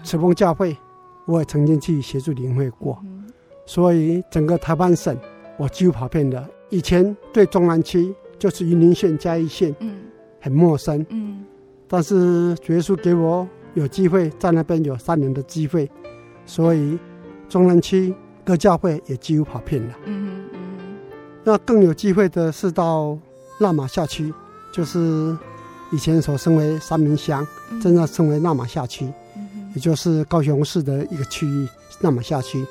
[0.04, 0.78] 慈峰教会，
[1.26, 2.98] 我也曾经去协助灵会过，
[3.66, 5.18] 所以整个台湾省
[5.58, 6.48] 我几乎跑遍了。
[6.70, 9.96] 以前对中南区就是云林县、嘉义县，嗯，
[10.42, 11.46] 很陌生，嗯，
[11.88, 15.90] 但是主耶稣给我有机会在那边有三年的机会，
[16.46, 16.98] 所以
[17.48, 20.60] 中南区各教会也几乎跑遍了，嗯嗯，
[21.44, 23.16] 那更有机会的是到
[23.60, 24.34] 那马下区，
[24.74, 25.38] 就是
[25.92, 27.46] 以前所称为三民乡，
[27.80, 29.08] 现在称为那马下区。
[29.74, 31.68] 也就是高雄市的一个区域，
[32.00, 32.66] 那马下区，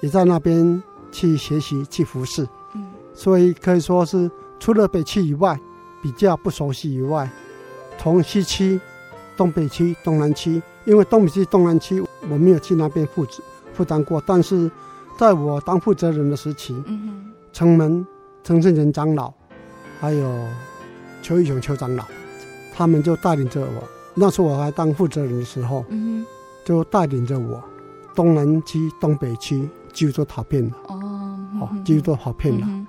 [0.00, 0.82] 也在那边
[1.12, 2.44] 去学习、去服侍。
[2.74, 5.56] 嗯，所以可以说是除了北区以外，
[6.02, 7.30] 比较不熟悉以外，
[7.98, 8.80] 从西区、
[9.40, 11.98] 东北区、东南区，因为东北区、东南区
[12.28, 14.70] 我没有去那边负责负担过，但是
[15.16, 18.06] 在我当负责人的时期，嗯哼，城门
[18.44, 19.32] 陈胜仁长老，
[19.98, 20.30] 还有
[21.22, 22.04] 邱义雄邱长老，
[22.74, 23.88] 他们就带领着我。
[24.14, 26.26] 那时候我还当负责人的时候，嗯哼。
[26.62, 27.64] 就带领着我，
[28.14, 30.70] 东南区、东北区几乎都跑遍了。
[30.88, 32.66] 哦，哦，几乎都跑遍了。
[32.68, 32.86] 嗯、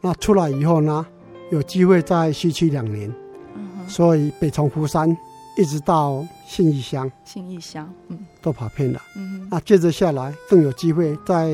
[0.00, 1.06] 那出来以后呢，
[1.52, 3.08] 有机会在西区两年，
[3.54, 5.16] 嗯、所以北从福山
[5.56, 9.00] 一直到信义乡，信义乡，嗯，都跑遍了。
[9.16, 11.52] 嗯，那接着下来更有机会在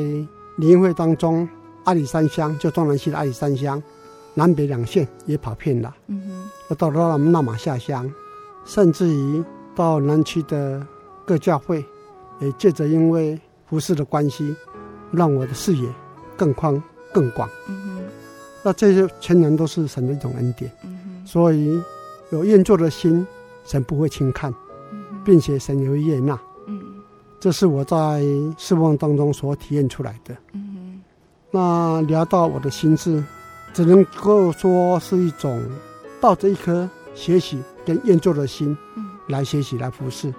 [0.56, 1.48] 联会当中，
[1.84, 3.82] 阿里山乡就东南区的阿里山乡，
[4.34, 5.94] 南北两县也跑遍了。
[6.06, 8.10] 嗯哼，又到了我们那玛夏乡，
[8.64, 9.42] 甚至于
[9.74, 10.86] 到南区的。
[11.28, 11.84] 各教会
[12.40, 14.56] 也借着因为服饰的关系，
[15.12, 15.86] 让我的视野
[16.38, 16.82] 更宽
[17.12, 17.46] 更广。
[17.68, 18.02] 嗯哼，
[18.62, 20.72] 那这些全然都是神的一种恩典。
[20.84, 21.78] 嗯哼，所以
[22.32, 23.26] 有愿做的心，
[23.68, 24.52] 神不会轻看，
[25.22, 26.40] 并且神也会悦纳。
[26.66, 26.80] 嗯，
[27.38, 28.22] 这是我在
[28.56, 30.34] 事奉当中所体验出来的。
[30.54, 31.02] 嗯哼，
[31.50, 33.22] 那聊到我的心智，
[33.74, 35.62] 只能够说是一种
[36.18, 38.74] 抱着一颗学习跟愿做的心，
[39.26, 40.32] 来学习来服侍。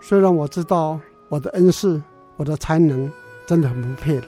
[0.00, 2.00] 虽然我知道我的恩赐、
[2.36, 3.10] 我的才能
[3.44, 4.26] 真的很不配了，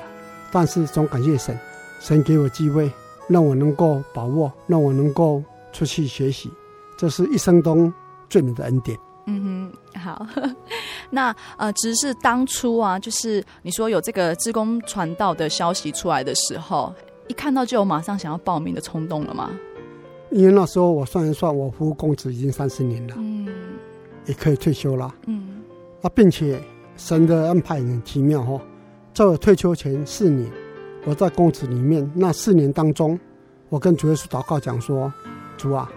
[0.51, 1.57] 但是总感谢神，
[2.01, 2.91] 神给我机会，
[3.29, 5.41] 让我能够把握，让我能够
[5.73, 6.51] 出去学习，
[6.97, 7.93] 这是一生中
[8.31, 8.99] 最美的恩典。
[9.27, 10.27] 嗯哼，好。
[11.11, 16.95] 那呃，只是当初啊，就是你说有这个志工传道的消息出来的时候，
[17.29, 19.51] 一看到就有马上想要报名的冲动了吗？
[20.31, 23.47] 因为那时候我算一算，我服务公职已经三十年了，嗯，
[24.27, 25.61] 也可以退休了，嗯。
[26.03, 26.59] 啊，并且
[26.97, 28.61] 神的安排很奇妙哈，
[29.13, 30.51] 在我退休前四年，
[31.05, 33.19] 我在公职里面那四年当中，
[33.69, 35.13] 我跟主耶稣祷告讲说
[35.59, 35.91] ：“主啊，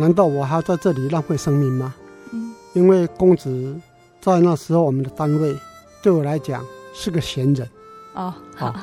[0.00, 1.94] 难道我还要在这里浪费生命吗？”
[2.32, 3.76] 嗯，因为公子
[4.20, 5.54] 在那时候我们的单位
[6.02, 7.68] 对我来讲是个闲人。
[8.14, 8.74] 哦，好，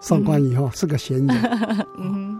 [0.00, 1.36] 上官 以后是个闲人，
[1.96, 2.38] 嗯，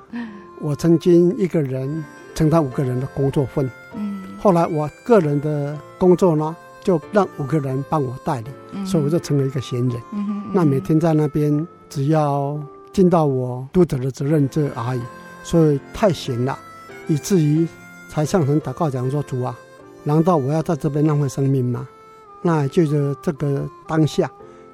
[0.60, 2.04] 我曾经一个人
[2.34, 6.54] 承担五个人的工作份，嗯，后来我个人的工作呢。
[6.86, 10.00] 就让五个人帮我代理，嗯、所以我就成了一个闲人。
[10.12, 12.56] 嗯那每天在那边，只要
[12.92, 15.00] 尽到我督责的责任这而已，
[15.42, 16.56] 所以太闲了，
[17.08, 17.66] 以至于
[18.08, 19.56] 才向神祷告讲说：“主啊，
[20.04, 21.86] 难道我要在这边浪费生命吗？”
[22.42, 24.30] 那就是这个当下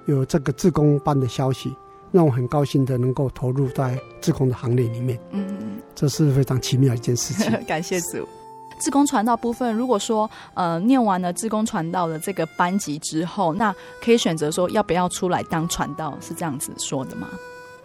[0.06, 1.74] 有这个自工班的消息，
[2.10, 5.18] 让我很高兴的能够投入在自工的行列里面。
[5.30, 7.50] 嗯，这是非常奇妙一件事情。
[7.66, 8.26] 感谢主。
[8.78, 17.28] 自工传道部分，如果说呃念完了自工传道的这个班级之后，那可以选择说要不要出来当传道，是这样子说的吗？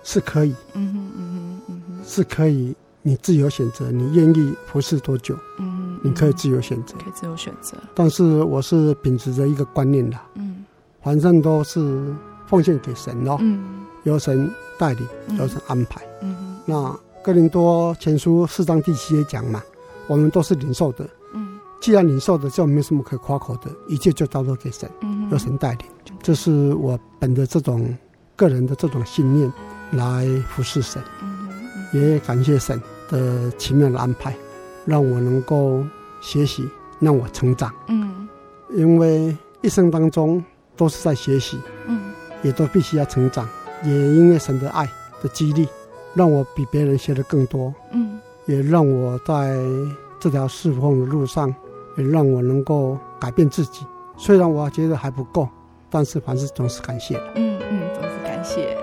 [0.04, 2.76] 是可以，嗯哼嗯哼嗯哼，是可以，
[3.08, 7.78] 你自由选择，你愿意服侍多久，嗯，你可以自由选择，可以自由选择。
[7.96, 10.66] 但是我是秉持着一个观念的，嗯，
[11.02, 12.14] 反正都是
[12.48, 13.64] 奉献给神喽，嗯，
[14.04, 15.08] 由神带领，
[15.40, 16.36] 由神安排，嗯。
[16.36, 16.58] 哼。
[16.66, 19.64] 那哥林多前书四章第七节讲嘛。
[20.08, 25.88] 我们都是领受的，嗯，既然领受的，就没什么可夸口的，一切就交托给神，嗯，由神带领。
[26.22, 27.98] 这是我本着这种
[28.36, 29.52] 个人的这种信念
[29.92, 31.50] 来服侍神，嗯，
[31.94, 34.36] 也感谢神的奇妙的安排，
[34.86, 35.84] 让我能够
[36.22, 38.28] 学习，让我成长，嗯，
[38.70, 40.44] 因为一生当中
[40.76, 42.00] 都是在学习，嗯，
[42.44, 43.48] 也都必须要成长，
[43.84, 44.90] 也因为神的爱
[45.22, 45.68] 的激励，
[46.14, 48.20] 让我比别人学的更多，嗯。
[48.46, 49.58] 也让我在
[50.22, 51.54] 这条侍奉的路上，
[51.98, 53.86] 也让我能够改变自己。
[54.16, 55.50] 虽然我觉得还不够，
[55.90, 57.18] 但是凡事总是感谢。
[57.36, 58.77] 嗯嗯，总是感谢。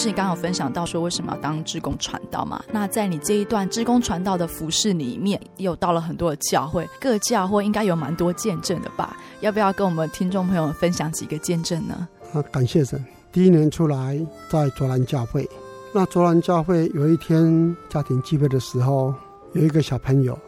[0.00, 2.64] 是你刚好分享到说，为什么要当志工传道嘛？
[2.72, 9.14] 那在你这一段志工传道的服饰里面，也有到了很多的教会，各教会应该有蛮多见证的吧？
[9.40, 12.08] 要不要跟我们听众朋友们分享几个见证呢？
[12.32, 13.04] 啊，感谢神！
[13.30, 15.46] 第一年出来在卓兰教会，
[15.92, 19.14] 那卓兰教会有一天家庭聚会的时候，
[19.52, 20.38] 有一个小朋友，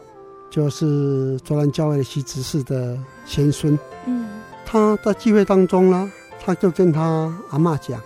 [0.49, 3.79] 就是卓兰教会的西执事的先孙。
[4.07, 4.27] 嗯，
[4.65, 6.11] 他在聚会当中呢，
[6.43, 8.01] 他就跟他阿妈讲，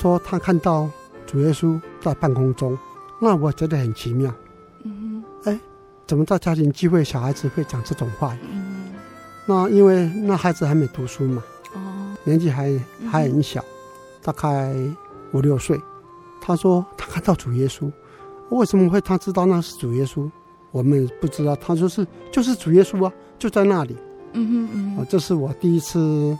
[0.00, 0.88] 说他看到
[1.26, 2.76] 主耶稣在半空中。
[3.20, 4.34] 那我觉得很奇妙。
[4.82, 5.60] 嗯哼，哎，
[6.06, 8.34] 怎么在家庭聚会小孩子会讲这种话？
[8.50, 8.94] 嗯，
[9.44, 11.42] 那因为那孩子还没读书嘛，
[11.74, 11.78] 哦，
[12.24, 12.72] 年纪还
[13.10, 13.62] 还很小，
[14.22, 14.74] 大概
[15.32, 15.78] 五六岁。
[16.40, 17.92] 他说他看到主耶稣，
[18.48, 20.30] 为什么会他知道那是主耶稣？
[20.70, 21.54] 我们不知道。
[21.56, 23.94] 他说是就是主耶稣啊，就在那里。
[24.32, 26.34] 嗯哼嗯哼，这是我第一次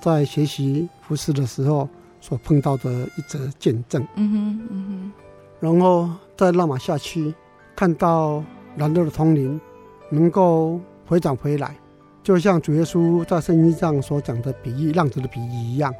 [0.00, 1.86] 在学习服饰的时候
[2.32, 4.02] 所碰到的一则见证。
[4.14, 5.12] 嗯哼嗯哼，
[5.60, 7.34] 然后在拉马下区，
[7.76, 8.42] 看到
[8.74, 9.60] 软弱的通灵
[10.08, 11.76] 能够回转回来，
[12.22, 15.94] 就像主耶稣在圣经上所讲的比喻，浪子的比喻一样。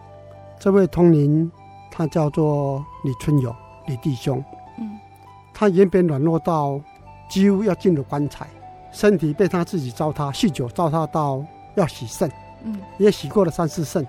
[0.59, 1.53] 这位通灵
[1.91, 3.55] 他叫做李春友，
[3.87, 4.43] 李弟兄。
[4.79, 4.99] 嗯，
[5.53, 6.81] 他原本软弱到
[7.29, 8.47] 几乎要进入棺材。
[8.91, 12.31] 身体被他自己糟蹋，酗酒糟蹋到要洗肾，
[12.65, 14.07] 嗯，也洗过了三四肾。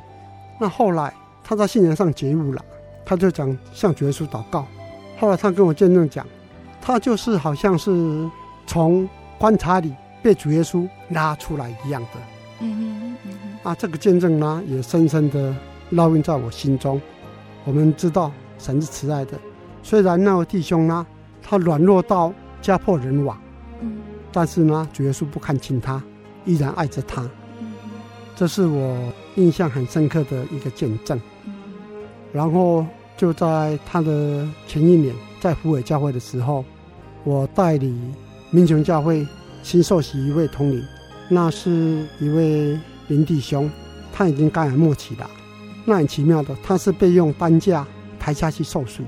[0.58, 1.14] 那后来
[1.44, 2.64] 他在信仰上觉悟了，
[3.06, 4.66] 他就讲向主耶稣祷告。
[5.20, 6.26] 后来他跟我见证讲，
[6.82, 8.30] 他就是好像是
[8.66, 12.10] 从棺材里被主耶稣拉出来一样的。
[12.62, 13.70] 嗯哼，嗯哼。
[13.70, 15.56] 啊，这个见证呢，也深深的
[15.92, 17.02] 烙印在我心中。
[17.66, 19.40] 我们知道神是慈爱的，
[19.82, 21.06] 虽然那位弟兄呢，
[21.42, 23.38] 他软弱到家破人亡。
[24.32, 26.02] 但是呢，主耶稣不看轻他，
[26.44, 27.30] 依然爱着他。
[28.36, 31.22] 这是我印象很深刻的一个见证。
[32.34, 36.66] 然后就在他的前一年，在福尔教会的时候，
[37.24, 37.96] 我代理
[38.50, 39.26] 民权教会
[39.62, 40.84] 新受洗一位通灵，
[41.30, 42.78] 那是一位
[43.08, 43.70] 林弟兄，
[44.12, 45.30] 他已经肝癌末期了。
[45.86, 47.86] 那很奇妙的，他是被用担架
[48.20, 49.04] 抬下去受洗。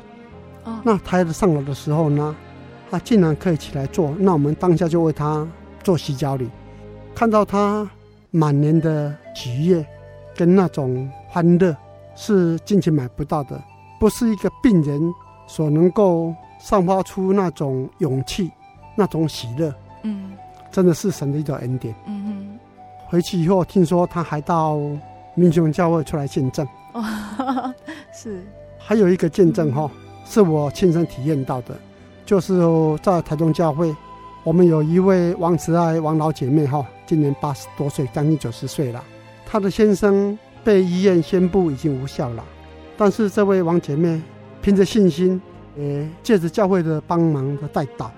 [0.83, 2.35] 那抬着上楼的时候呢，
[2.91, 5.47] 他竟然可以起来做，那我们当下就为他
[5.83, 6.47] 做洗脚礼。
[7.15, 7.89] 看到他
[8.29, 9.85] 满脸的喜悦
[10.35, 11.75] 跟那种欢乐，
[12.15, 13.61] 是金钱买不到的，
[13.99, 15.13] 不是一个病人
[15.47, 18.51] 所能够散发出那种勇气、
[18.95, 19.73] 那种喜乐。
[20.03, 20.33] 嗯，
[20.71, 21.93] 真的是神的一种恩典。
[22.05, 22.59] 嗯哼。
[23.07, 24.79] 回去以后听说他还到
[25.35, 26.67] 民雄教会出来见证。
[26.93, 27.03] 哦，
[28.11, 28.43] 是。
[28.79, 29.89] 还有一个见证哈，
[30.25, 31.75] 是我亲身体验到的。
[32.25, 32.59] 就是
[33.03, 33.95] 在台中教会，
[34.43, 39.03] 我们有一位王慈爱王老姐妹哈，今年八十多岁，将近九十岁了。
[39.45, 42.43] 她的先生被医院宣布已经无效了，
[42.97, 44.21] 但是这位王姐妹
[44.61, 45.39] 凭着信心，
[45.77, 48.09] 呃，借着教会的帮忙和代祷，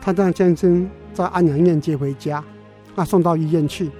[0.00, 2.42] 她将先生在安养院接回家，
[2.96, 3.90] 啊，送到医院去。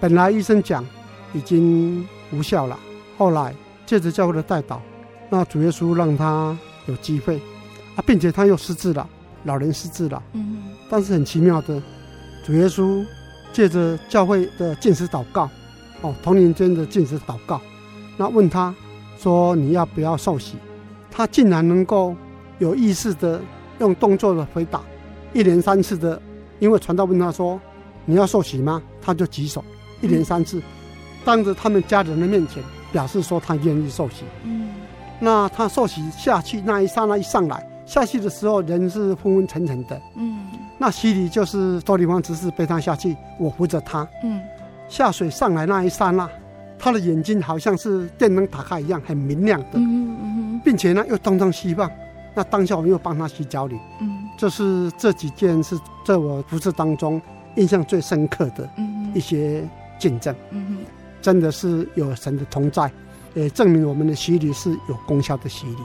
[0.00, 0.84] 本来医生讲
[1.32, 2.78] 已经无效了，
[3.16, 3.54] 后来
[3.86, 4.78] 借着教会的代祷，
[5.30, 7.40] 那主耶稣让她有机会。
[7.96, 9.08] 啊，并且他又失智了，
[9.44, 10.20] 老人失智了。
[10.32, 11.80] 嗯，但是很奇妙的，
[12.44, 13.06] 主耶稣
[13.52, 15.48] 借着教会的禁食祷告，
[16.04, 17.58] 哦，同灵间的禁食祷告，
[18.18, 18.74] 那问他
[19.18, 20.56] 说：“你要不要受洗？”
[21.10, 22.14] 他竟然能够
[22.58, 23.40] 有意识的
[23.78, 24.82] 用动作的回答，
[25.32, 26.20] 一连三次的，
[26.58, 27.58] 因为传道问他说
[28.04, 29.64] ：“你要受洗吗？”他就举手，
[30.02, 30.62] 一连三次，
[31.24, 34.24] 当着他们家人的面前表示说他愿意受洗。
[34.42, 34.68] 嗯，
[35.18, 37.66] 那他受洗下去那一刹那一上来。
[37.86, 40.00] 下去的时候，人是昏昏沉沉的。
[40.16, 40.46] 嗯，
[40.76, 44.06] 那洗礼就是周丽芳执事背他下去，我扶着他。
[44.22, 44.40] 嗯，
[44.94, 46.30] 下水上来那一刹那，
[46.78, 49.70] 他的眼睛好像是电灯打开一样，很明亮的。
[49.72, 51.90] 嗯嗯，并且呢，又东张西望。
[52.32, 53.76] 那当下我们又帮他洗脚礼。
[54.00, 55.76] 嗯，这是这几件是
[56.06, 57.20] 在我服饰当中
[57.56, 58.70] 印象最深刻的
[59.12, 59.68] 一些
[59.98, 60.32] 见证。
[60.50, 60.84] 嗯，
[61.20, 62.88] 真的是有神的同在，
[63.34, 65.78] 也证明我们的洗礼是有功效的洗礼。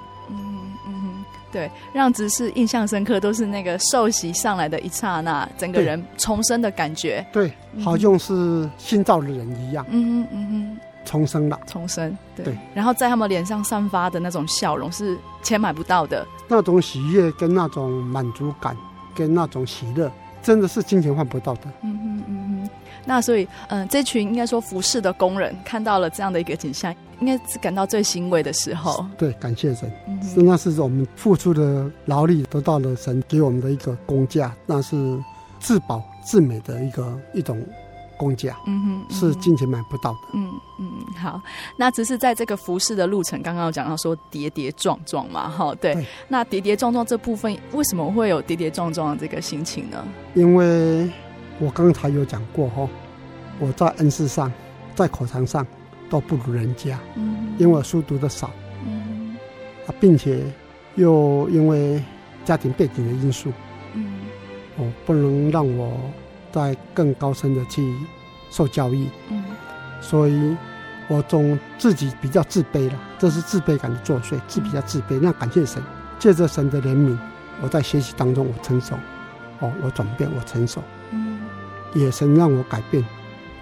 [1.52, 7.26] 对，让执事印象深刻，都是那个受洗上来的一刹那，整个人重生的感觉。
[7.32, 7.52] 对，
[7.84, 9.86] 好像是新造的人一样。
[9.89, 12.16] 嗯哼嗯哼，重生了，重生。
[12.36, 16.26] 对，对，然后在他们脸上散发的那种笑容，是钱买不到的。
[16.47, 18.76] 那种喜悦跟那种满足感，
[19.16, 21.62] 跟那种喜乐，真的是金钱换不到的。
[21.82, 22.70] 嗯哼嗯哼。
[23.10, 29.03] 那所以，嗯，这群应该说服侍的工人看到了这样的一个景象，应该是感到最欣慰的时候。
[29.18, 34.95] 对，感谢神，嗯、那是我们付出的劳力得到了神给我们的一个工价，那是
[35.60, 37.60] 至宝至美的一个一种
[38.16, 38.55] 工价。
[38.68, 40.20] 嗯哼，是金钱买不到的。
[40.36, 40.47] 嗯
[40.80, 40.88] 嗯，
[41.20, 41.41] 好，
[41.78, 45.95] 那只是在这个服饰的路程，刚刚有讲到说跌跌撞撞嘛，哈，对。
[45.95, 50.07] 对，那跌跌撞撞这部分，为什么会有跌跌撞撞的这个心情呢？
[50.36, 51.10] 因为。
[51.60, 52.88] 我刚才有讲过哈，
[53.60, 54.51] 我在恩师上，
[54.95, 55.66] 在口才上
[56.10, 58.49] 都不如人家，嗯，因为我书读的少，
[58.86, 59.36] 嗯，
[59.86, 60.41] 啊，并且
[60.95, 62.01] 又因为
[62.45, 63.51] 家庭背景的因素，
[63.93, 64.20] 嗯，
[64.78, 65.99] 我不能让我
[66.51, 67.93] 在更高深的去
[68.49, 69.43] 受教育，嗯，
[70.01, 70.55] 所以
[71.10, 75.20] 我总自己比较自卑了，这是自卑感的作祟，自比较自卑。
[75.22, 75.84] 那感谢神，
[76.18, 77.18] 借着神的怜悯，
[77.62, 78.95] 我在学习当中我成熟，
[79.60, 80.99] 哦，我转变，我成熟，嗯，
[81.93, 83.03] 也神让我改变，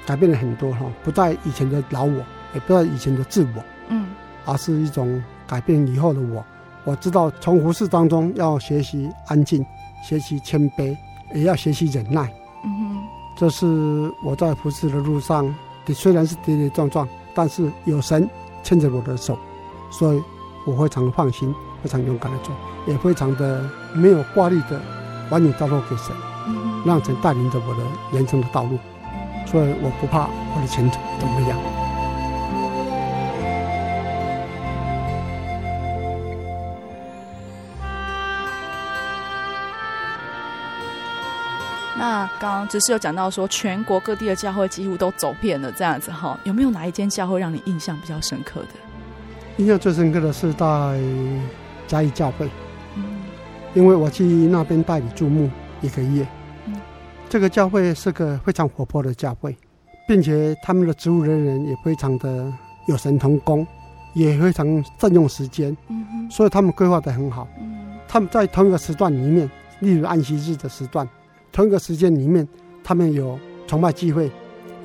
[0.05, 2.23] 改变了很多哈，不再以前的老我，
[2.53, 4.07] 也不再以前的自我，嗯，
[4.45, 6.43] 而是一种改变以后的我。
[6.83, 9.65] 我知道从服事当中要学习安静，
[10.03, 10.95] 学习谦卑，
[11.33, 12.31] 也要学习忍耐。
[12.63, 13.03] 嗯哼，
[13.35, 13.65] 这是
[14.23, 15.53] 我在服事的路上，
[15.87, 18.29] 虽然是跌跌撞撞，但是有神
[18.63, 19.37] 牵着我的手，
[19.91, 20.21] 所以
[20.65, 21.53] 我非常的放心，
[21.83, 22.55] 非常勇敢的做，
[22.87, 24.81] 也非常的没有挂虑的
[25.29, 26.15] 把你交托给神，
[26.87, 27.83] 让神带领着我的
[28.17, 28.79] 人生的道路，
[29.45, 31.59] 所以我不怕我的前途怎么样。
[41.99, 48.67] 那刚刚只是有讲到说，全国各地的教会几乎都走遍了这样子哈，有没有哪一间教会让你印象比较深刻的？
[49.57, 51.01] 印象最深刻的是在
[51.87, 52.47] 嘉义教会，
[52.95, 53.03] 嗯，
[53.73, 55.49] 因为我去那边代理注目
[55.81, 56.36] 一个月，嗯，
[57.29, 59.55] 这个教会是个非常活泼的教会，
[60.07, 62.51] 并且他们的职务人员也非常的
[62.87, 63.67] 有神同工，
[64.13, 69.49] 也非常占用时间，嗯哼，所以他们规划得很好，嗯，他们在同一个时段里面，
[69.81, 71.07] 例如安息日的时段。
[71.51, 72.47] 同一个时间里面，
[72.83, 74.29] 他们有崇拜聚会，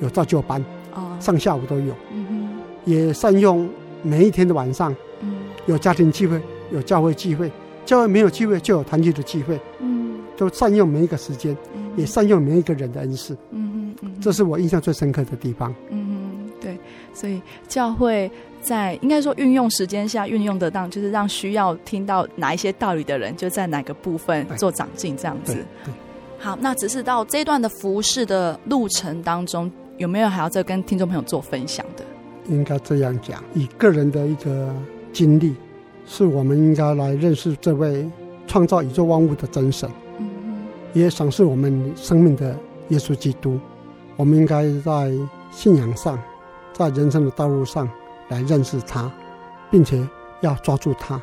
[0.01, 0.63] 有造就班，
[0.93, 2.49] 哦，上下午都有，嗯哼，
[2.85, 3.69] 也善用
[4.01, 5.35] 每一天的晚上，嗯，
[5.65, 6.41] 有家庭聚会，
[6.71, 7.51] 有教会聚会，
[7.85, 16.77] 教会没有聚会就有团聚的聚会，嗯，都善用每一个时间，嗯，也善用每一个人的恩赐，嗯哼，嗯哼，这是我印象最深刻的地方，嗯哼，对，
[17.13, 18.29] 所以教会
[18.61, 25.53] 在应该说运用时间下运用得当，就是让需要听到哪一些道理的人，就在哪个部分做长进这样子，
[25.85, 25.93] 对。
[26.39, 32.03] 好，那只是到这一段的服饰的路程当中，有没有还要再跟听众朋友做分享的？
[32.49, 34.75] 应该这样讲，以个人的一个
[35.13, 35.55] 经历，
[36.05, 38.05] 是我们应该来认识这位
[38.45, 40.02] 创造宇宙万物的真神，嗯嗯，
[40.93, 42.57] 也赏赐我们生命的
[42.89, 43.59] 耶稣基督。
[44.15, 45.11] 我们应该在
[45.51, 46.17] 信仰上，
[46.71, 47.89] 在人生的道路上
[48.29, 49.11] 来认识他，
[49.71, 50.07] 并且
[50.41, 51.21] 要抓住他，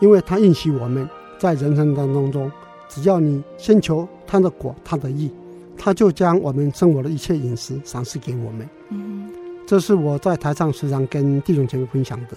[0.00, 1.08] 因为他应许我们
[1.38, 2.50] 在人生当中中。
[2.88, 5.30] 只要你先求他的果，他的义，
[5.76, 8.66] 他就将我们生活的一切饮食赏赐给我们。
[8.88, 9.30] 嗯，
[9.66, 12.28] 这是我在台上时常跟弟兄姐妹分享的。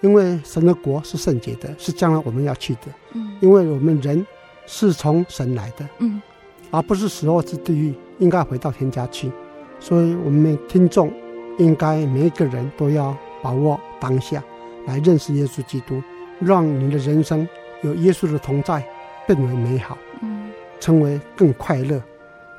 [0.00, 2.80] 因为神的国是圣洁的，是将来我们要去的。
[3.12, 4.26] 嗯，因为我们人
[4.72, 6.22] 是从神来的，嗯，
[6.70, 9.28] 而不是死后之地狱，应该回到天家去。
[9.80, 11.12] 所以，我们听众
[11.58, 14.40] 应该每一个人都要把握当下，
[14.86, 16.00] 来认识耶稣基督，
[16.38, 17.48] 让你的人生
[17.82, 18.80] 有耶稣的同在。
[19.28, 20.50] 更为美好，嗯，
[20.80, 22.02] 成为更快乐，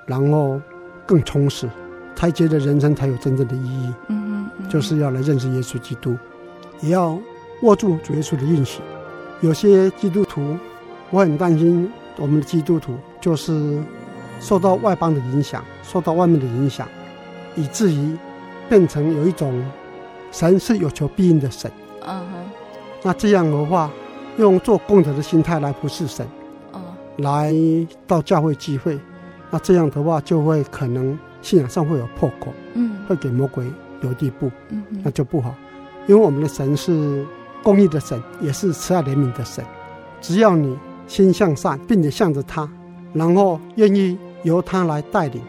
[0.06, 0.62] 然后
[1.06, 1.70] 更充实，
[2.16, 3.94] 才觉得人生才有真正的意义。
[4.08, 6.16] 嗯嗯，就是要来认识耶稣基督，
[6.80, 7.20] 也要
[7.64, 8.82] 握住主耶稣的应许。
[9.42, 10.58] 有些基督徒，
[11.10, 13.82] 我很担心我们的基督徒就是
[14.40, 16.88] 受到外邦的影响，受到外面的影响，
[17.56, 18.18] 以至于
[18.70, 19.64] 变成有一种
[20.32, 21.72] 神是有求必应的神。
[22.06, 22.50] 嗯哼，
[23.04, 23.92] 那这样的话，
[24.38, 26.28] 用做功德的心态来服侍神。
[27.18, 27.54] 来
[28.08, 28.98] 到教会聚会，
[29.52, 35.54] 那这样的话就会可能信仰上会有破口，嗯，会给魔鬼留地步，嗯，那就不好。
[36.08, 37.24] 因为我们的神是
[37.62, 39.64] 公义的神，也是慈爱怜悯的神。
[40.20, 40.76] 只要你
[41.12, 42.66] 心向善，并且向着他，
[43.12, 45.42] 然后愿意由他来带领，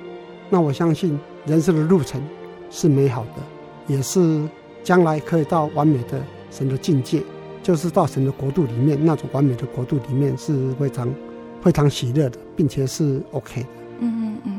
[0.50, 2.20] 那我相信人生的路程
[2.68, 3.42] 是美好的，
[3.86, 4.42] 也是
[4.82, 7.22] 将来可以到完美的神的境界，
[7.62, 11.08] 就是到神的国度里面，那种完美的国度里面是非常。
[11.62, 13.68] 非常喜乐的，并且是 OK 的。
[14.00, 14.51] 嗯嗯嗯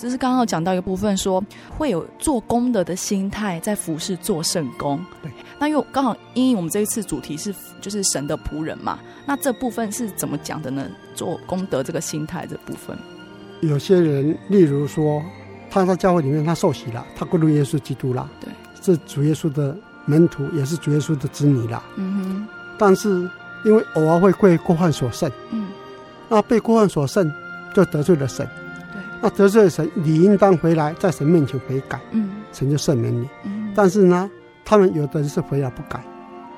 [0.00, 1.46] 哼，只是刚刚有讲到一个部分说，说
[1.76, 4.98] 会有做功德的心态在服侍做圣工。
[5.22, 10.86] 对，那因为刚好因为我们这一次主题是就是神的仆人嘛，那这部分是怎么讲的呢？
[11.14, 12.96] 做功德这个心态这部分，
[13.60, 15.22] 有些人，例如说
[15.70, 18.50] 他在教会里面他受洗了，他归入耶稣基督了，对，
[18.82, 19.76] 是主耶稣的
[20.06, 21.82] 门徒，也是主耶稣的子女了。
[21.96, 22.48] 嗯哼，
[22.78, 23.28] 但是
[23.64, 25.66] 因为偶尔会被过犯所胜，嗯。
[26.30, 27.30] 那被过犯所胜，
[27.74, 28.48] 就得罪了神。
[29.20, 32.00] 对，那得罪了神，你应当回来，在神面前悔改。
[32.12, 33.28] 嗯，神就赦免你。
[33.44, 34.30] 嗯，但是呢，
[34.64, 36.02] 他们有的人是回来不改，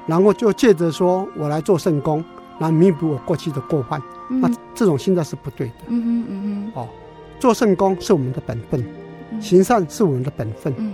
[0.07, 2.25] 然后就借着说我来做圣功，
[2.61, 4.01] 来弥补我过去的过犯。
[4.31, 5.75] 嗯、那这种心态是不对的。
[5.89, 6.81] 嗯哼嗯哼。
[6.81, 6.89] 哦，
[7.39, 8.85] 做圣功是我们的本分，
[9.41, 10.73] 行善是我们的本分。
[10.79, 10.93] 嗯，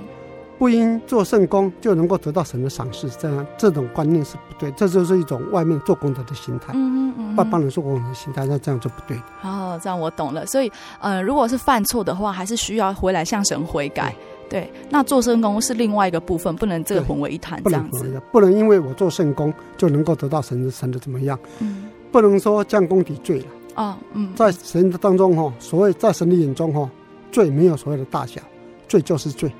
[0.58, 9.16] 不因做圣功就能够得到神的赏识，这样这种观念是不对，这就是一种外面做功德的心态，嗯嗯嗯，外邦人做功德的心态，那这样就不对。
[9.42, 10.44] 哦，这样我懂了。
[10.46, 14.12] 所以，呃，如果是犯错的话，还是需要回来向神悔改。
[14.50, 18.20] 对，那做圣功是另外一个部分，不能这个混为一谈，这样子。
[18.32, 21.38] 不能因为我做圣功就能够得到神的神的怎么样？
[21.60, 23.46] 嗯，不能说将功抵罪了。
[23.74, 26.90] 啊、哦，嗯，在神的当中哈，所谓在神的眼中哈，
[27.30, 28.40] 罪没有所谓的大小，
[28.88, 29.52] 罪就是罪。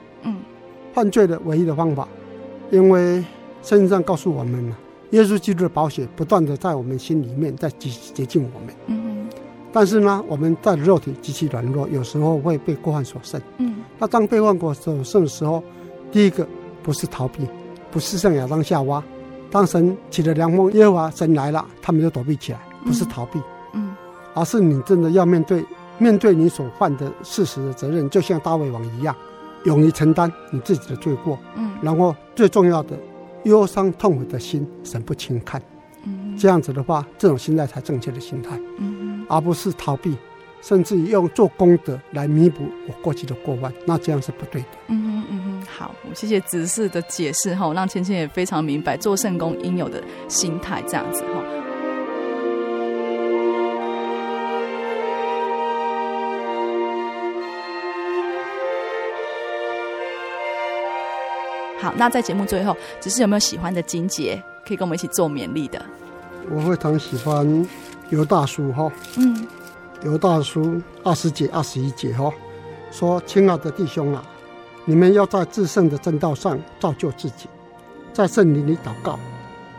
[0.99, 2.09] 嗯，犯罪的唯一的方法，
[2.71, 3.25] 因为
[3.63, 4.77] 圣经上告诉我们了，
[5.11, 8.75] 耶稣基督的宝血不断的在我们心里面在洁洁净我们。
[8.87, 9.29] 嗯，
[9.73, 13.41] 但是呢，我们在肉体极其软弱，有时候会被过犯所胜。
[13.59, 15.63] 嗯，那当被过犯所胜的时候，
[16.11, 16.47] 第一个
[16.83, 17.47] 不是逃避，
[17.93, 19.01] 不是像亚当夏娃，
[19.51, 23.39] 当神起了凉风，耶和华神来了，他们就躲避起来，不是逃避。
[23.73, 23.95] 嗯
[24.35, 25.65] 而是你真的要面对
[25.99, 29.17] 面对你所犯的事实的责任，就像大卫王一样，
[29.65, 31.39] 勇于承担你自己的罪过。
[31.57, 32.99] 嗯，然后最重要的，
[33.45, 35.61] 忧伤痛苦的心，神不轻看。
[36.05, 38.59] 嗯，这样子的话，这种心态才正确的心态。
[38.79, 40.17] 嗯，而不是逃避，
[40.63, 44.69] 甚至于用做功德来弥补我过去的过犯，那这样是不对的。
[44.89, 51.43] 嗯嗯嗯嗯，好，谢谢执事的解释哈，让芊芊也非常明白做圣工应有的心态，这样子哈。
[61.81, 65.81] 好，那在节目最后，只是有没有喜欢的经节可以跟我们一起做勉励的？
[66.51, 67.69] 我非常喜欢
[68.11, 69.47] 犹大叔哈，嗯，
[70.03, 72.33] 犹大叔二十节、二十一节哈，
[72.91, 74.25] 说：“亲爱的弟兄啊，
[74.87, 77.49] 你们要在至圣的正道上造就自己，
[78.13, 79.19] 在圣灵里祷告，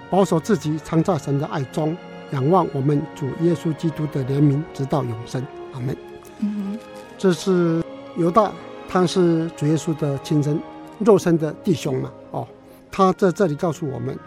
[0.10, 1.98] 保守自己藏在神的爱中，
[2.32, 5.98] 仰望我们主耶稣基督的怜悯，直到永生。”阿门。
[6.40, 6.80] 嗯哼，
[7.18, 7.84] 这是
[8.16, 8.52] 犹大，
[8.88, 10.58] 他是主耶稣的亲生。
[11.00, 12.48] 肉身的弟兄嘛，哦，
[12.92, 14.18] 他在这里告诉我们，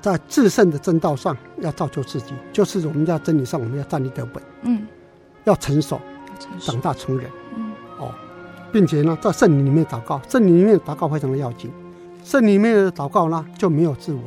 [0.00, 4.86] 在至圣的正道上要造就自己，就是我们在真理上我们要站立得稳，嗯，
[5.44, 6.00] 要成熟，
[6.60, 8.12] 长大成人，嗯，哦，
[8.70, 11.70] 并且呢，在圣灵里面祷告，圣灵里面祷告非常的要紧，
[12.22, 14.20] 圣灵里面的祷告呢就没有自我，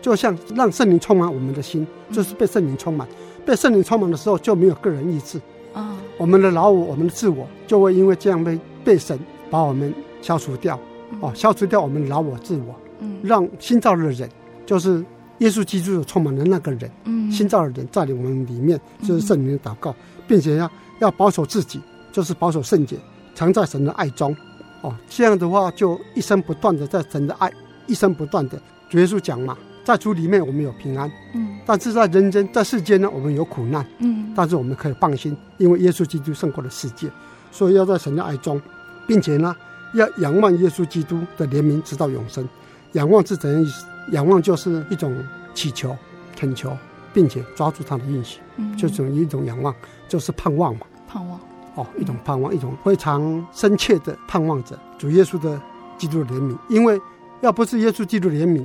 [0.00, 3.06] 就像让圣灵充满我们的心，就是被圣灵充满，
[3.44, 5.38] 被圣灵充满的时候就没有个人意志，
[5.74, 9.18] 啊，我们的老我，我们的自我就会因为这样被被神
[9.50, 10.78] 把我们消除掉。
[11.20, 14.28] 哦，消除掉我们老我自我，嗯，让新造的人，
[14.64, 15.04] 就是
[15.38, 19.94] 耶稣基督所充满了那个人，嗯，新造的人在我们里面，就是圣灵的祷告，
[20.26, 22.96] 并且要要保守自己，就是保守圣洁，
[23.34, 24.34] 常在神的爱中，
[24.80, 27.52] 哦，这样的话就一生不断的在神的爱，
[27.86, 28.60] 一生不断的。
[28.88, 37.08] 主耶稣讲嘛，在主里面我们有平安，嗯，但是在人间在世间呢，我们有苦难，嗯，但是我们可以放心，因为耶稣基督胜过了世界，
[37.50, 38.60] 所以要在神的爱中，
[39.06, 39.54] 并且呢。
[39.94, 42.48] 要仰望耶稣基督的怜悯，直到永生。
[42.92, 43.86] 仰望是怎样意思？
[44.10, 45.14] 仰望就是一种
[45.54, 45.96] 祈求、
[46.36, 46.76] 恳求，
[47.14, 49.74] 并且抓住他的运行，嗯、就这种一种仰望，
[50.08, 50.86] 就是盼望嘛。
[51.08, 51.38] 盼望
[51.74, 55.60] 哦，一种盼望，一种非常深切的盼望着主耶稣的
[55.96, 56.56] 基督的怜悯。
[56.68, 57.00] 因为
[57.40, 58.64] 要不是耶稣基督的怜悯，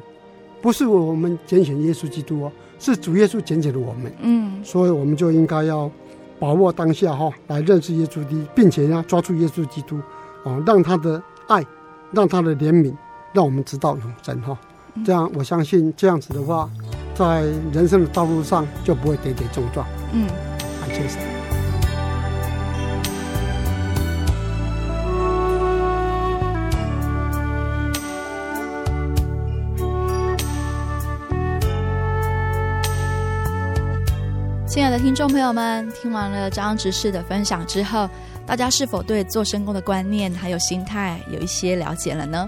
[0.62, 4.12] 不是我们拣选耶稣基督哦，是主耶稣拣选了我们。
[4.22, 5.90] 嗯，所以我们就应该要
[6.40, 10.02] 把握当下哈，来认识耶稣的，并且要抓住耶稣基督。
[10.48, 11.66] 哦，让他的爱，
[12.12, 12.96] 让他的怜悯，
[13.34, 14.58] 让我们知道永生哈。
[15.06, 16.70] 这样，我相信这样子的话，
[17.14, 17.42] 在
[17.74, 19.86] 人生的道路上就不会跌跌撞撞。
[20.14, 20.28] 嗯，
[20.80, 21.37] 感谢神。
[34.78, 38.08] 亲爱的听众朋友们，听完了张执事的分享之后，
[38.46, 42.48] 大家是否对做圣工的观念还有心态有一些了解了呢？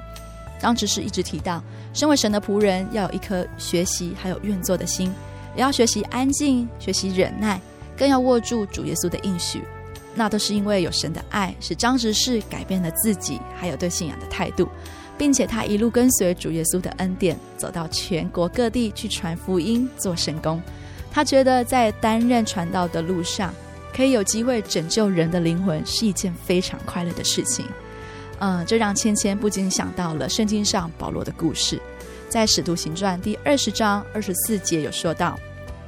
[0.59, 1.59] 张执事一直提到，
[1.91, 5.11] 身为神的仆人，要有一颗学习还有愿做的心，
[5.55, 7.59] 也要学习安静，学习忍耐，
[7.97, 9.63] 更要握住主耶稣的应许。
[10.13, 14.69] 那都是因为有神的爱，使张执事改变了自己，还有对信仰的态度，
[15.17, 20.61] 并且他一路跟随主耶稣的恩典，走到全国各地去传福音、做圣工。
[21.11, 23.53] 他觉得在担任传道的路上，
[23.93, 27.65] 可以有机会拯救人的灵魂是一件非常快乐的事情，
[28.39, 31.81] 嗯，这让芊芊不禁想到了圣经上保罗的故事，
[32.29, 35.37] 在使徒行传第二十章二十四节有说到：“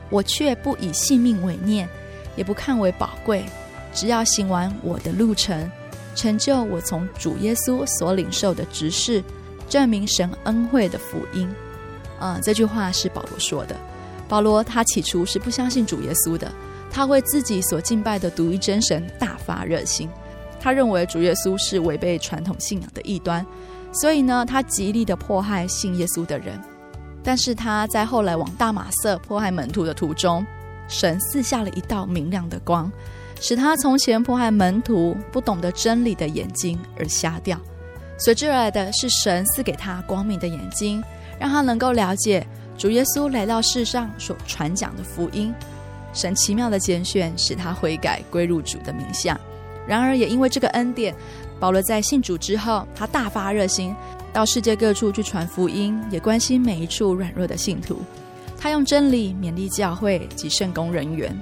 [0.09, 1.87] 我却不以性命为念，
[2.35, 3.45] 也不看为宝贵，
[3.93, 5.69] 只要行完我的路程，
[6.15, 9.23] 成就我从主耶稣所领受的职事，
[9.69, 11.47] 证明神恩惠的福音。”
[12.19, 13.75] 嗯，这句话是保罗说的。
[14.31, 16.49] 保罗他起初是不相信主耶稣的。
[16.89, 20.09] 他为自己所敬拜的独一真神大发热心，
[20.57, 23.45] 他认为主耶稣是违背传统信仰的异端，
[23.91, 26.57] 所以呢，他极力的迫害信耶稣的人。
[27.21, 30.45] 但是他在后来往大马色迫害门徒的途中，
[30.87, 32.89] 神赐下了一道明亮的光，
[33.41, 37.59] 使他从前迫害门徒不懂得真理的眼睛而瞎掉。
[38.17, 41.03] 随之而来的是神赐给他光明的眼睛，
[41.37, 42.45] 让他能够了解
[42.81, 45.53] 主耶稣来到世上所传讲的福音。
[46.13, 49.39] 神奇妙的拣选，使他悔改归入主的名下。
[49.85, 51.13] 然而，也因为这个恩典，
[51.59, 53.95] 保罗在信主之后，他大发热心，
[54.33, 58.01] 到世界各处去传福音，也关心每一处软弱的信徒。
[58.57, 61.39] 他用真理勉励教会及圣工人员。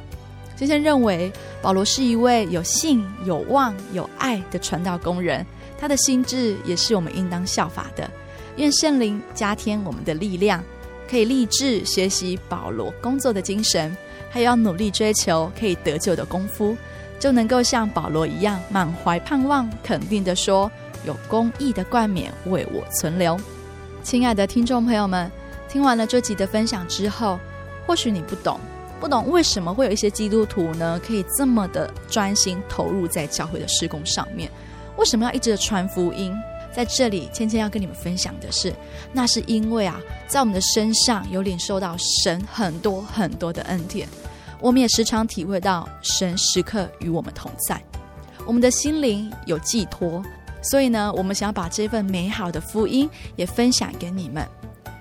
[0.57, 1.31] 先生认为，
[1.61, 5.45] 保罗是一位有信、有望、有爱的传道工人。
[5.79, 8.11] 他的心智也是我们应当效法的。
[8.57, 10.61] 愿圣灵加添我们的力量，
[11.10, 13.95] 可以立志学习保罗工作的精神。
[14.32, 16.78] 还要努力追求可以得救的功夫，
[17.20, 20.72] 就能够像保罗一样满怀盼望，肯定地说
[21.03, 23.36] ：“有公义的冠冕为我存留。”
[24.03, 25.32] 亲爱的听众朋友们，
[25.68, 27.39] 听完了这集的分享之后，
[27.88, 28.60] 或许你不懂，
[28.99, 34.47] 不懂为什么会有一些基督徒呢，可以这么的专心投入在教会的事工上面？
[34.95, 36.32] 为什么要一直的传福音？
[36.76, 38.74] 在这里，芊芊要跟你们分享的是，
[39.11, 44.07] 那是因为啊，在我们的身上有领受到神很多很多的恩典，
[44.61, 47.82] 我们也时常体会到神时刻与我们同在，
[48.45, 50.24] 我们的心灵有寄托，
[50.61, 54.47] 所以呢，我们想要把这份美好的福音也分享给你们。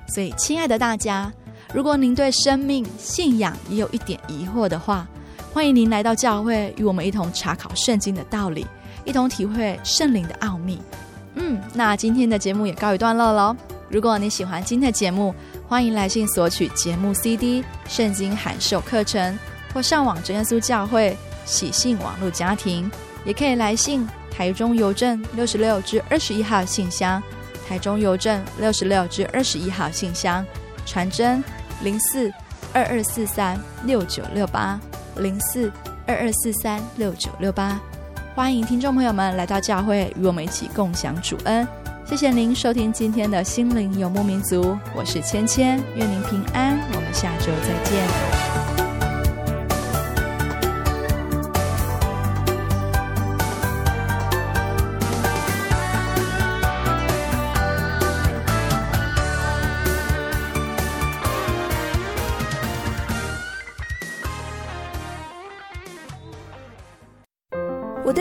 [0.09, 1.31] 所以，亲爱的大家，
[1.75, 5.07] 如果您对生命信仰也有一点疑惑的话，
[5.53, 8.67] 欢迎您来到教会，与我们一同查考圣经的道理，
[9.05, 10.81] 一同体会圣灵的奥秘。
[11.41, 13.57] 嗯，那今天的节目也告一段落喽。
[13.89, 15.33] 如果你喜欢今天的节目，
[15.69, 19.39] 欢迎来信索取节目 CD、圣经函授课程，
[19.73, 21.17] 或上网真耶稣教会
[21.47, 22.91] 喜信网络家庭，
[23.25, 27.23] 也可以来信台中邮政六十六至二十一号信箱，
[27.69, 30.45] 台中邮政六十六至二十一号信箱，
[30.85, 31.43] 传真
[31.83, 32.33] 零四
[32.73, 34.79] 二二四三六九六八
[35.17, 35.73] 零四
[36.05, 37.81] 二二四三六九六八。
[38.39, 41.67] 欢迎听众朋友们来到教会，与我们一起共享主恩。
[42.07, 48.68] 谢谢您收听今天的心灵游牧民族，我是芊芊，愿您平安，我们下周再见。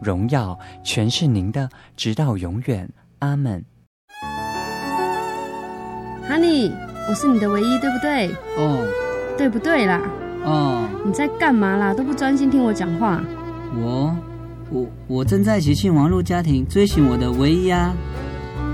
[0.00, 2.88] 荣耀全是您的，直到永远。
[3.20, 3.64] 阿门。
[6.28, 6.72] Honey，
[7.08, 8.28] 我是你的唯一，对不对？
[8.56, 8.86] 哦。
[9.36, 10.00] 对不对啦？
[10.44, 10.88] 哦。
[11.04, 11.94] 你在干嘛啦？
[11.94, 13.22] 都不专心听我讲话。
[13.74, 14.16] 我，
[14.70, 17.94] 我，我正在喜信网络家庭追寻我的唯一啊！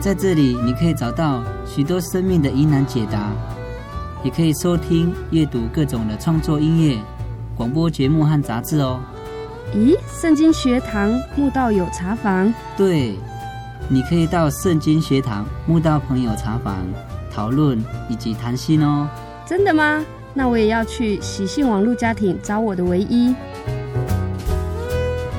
[0.00, 3.32] 在这里，你可以找到许多生命的疑难解答，
[4.22, 6.98] 也可以收听、阅读各种的创作音乐、
[7.56, 9.00] 广播节目和杂志哦。
[9.74, 12.54] 咦，圣经学堂慕道友茶房？
[12.76, 13.16] 对，
[13.88, 16.86] 你可以到圣经学堂慕道朋友茶房
[17.28, 19.08] 讨论以及谈心哦。
[19.44, 20.04] 真的吗？
[20.32, 23.34] 那我也要去喜信网络家庭找我的唯一。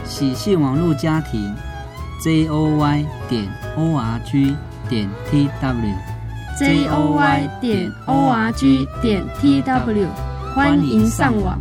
[0.03, 1.55] 喜信网络家庭
[2.21, 4.53] ，J O Y 点 O R G
[4.89, 10.07] 点 tw，j o y 点 o r g 点 t w，
[10.53, 11.57] 欢迎上网。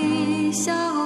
[0.00, 0.97] 的小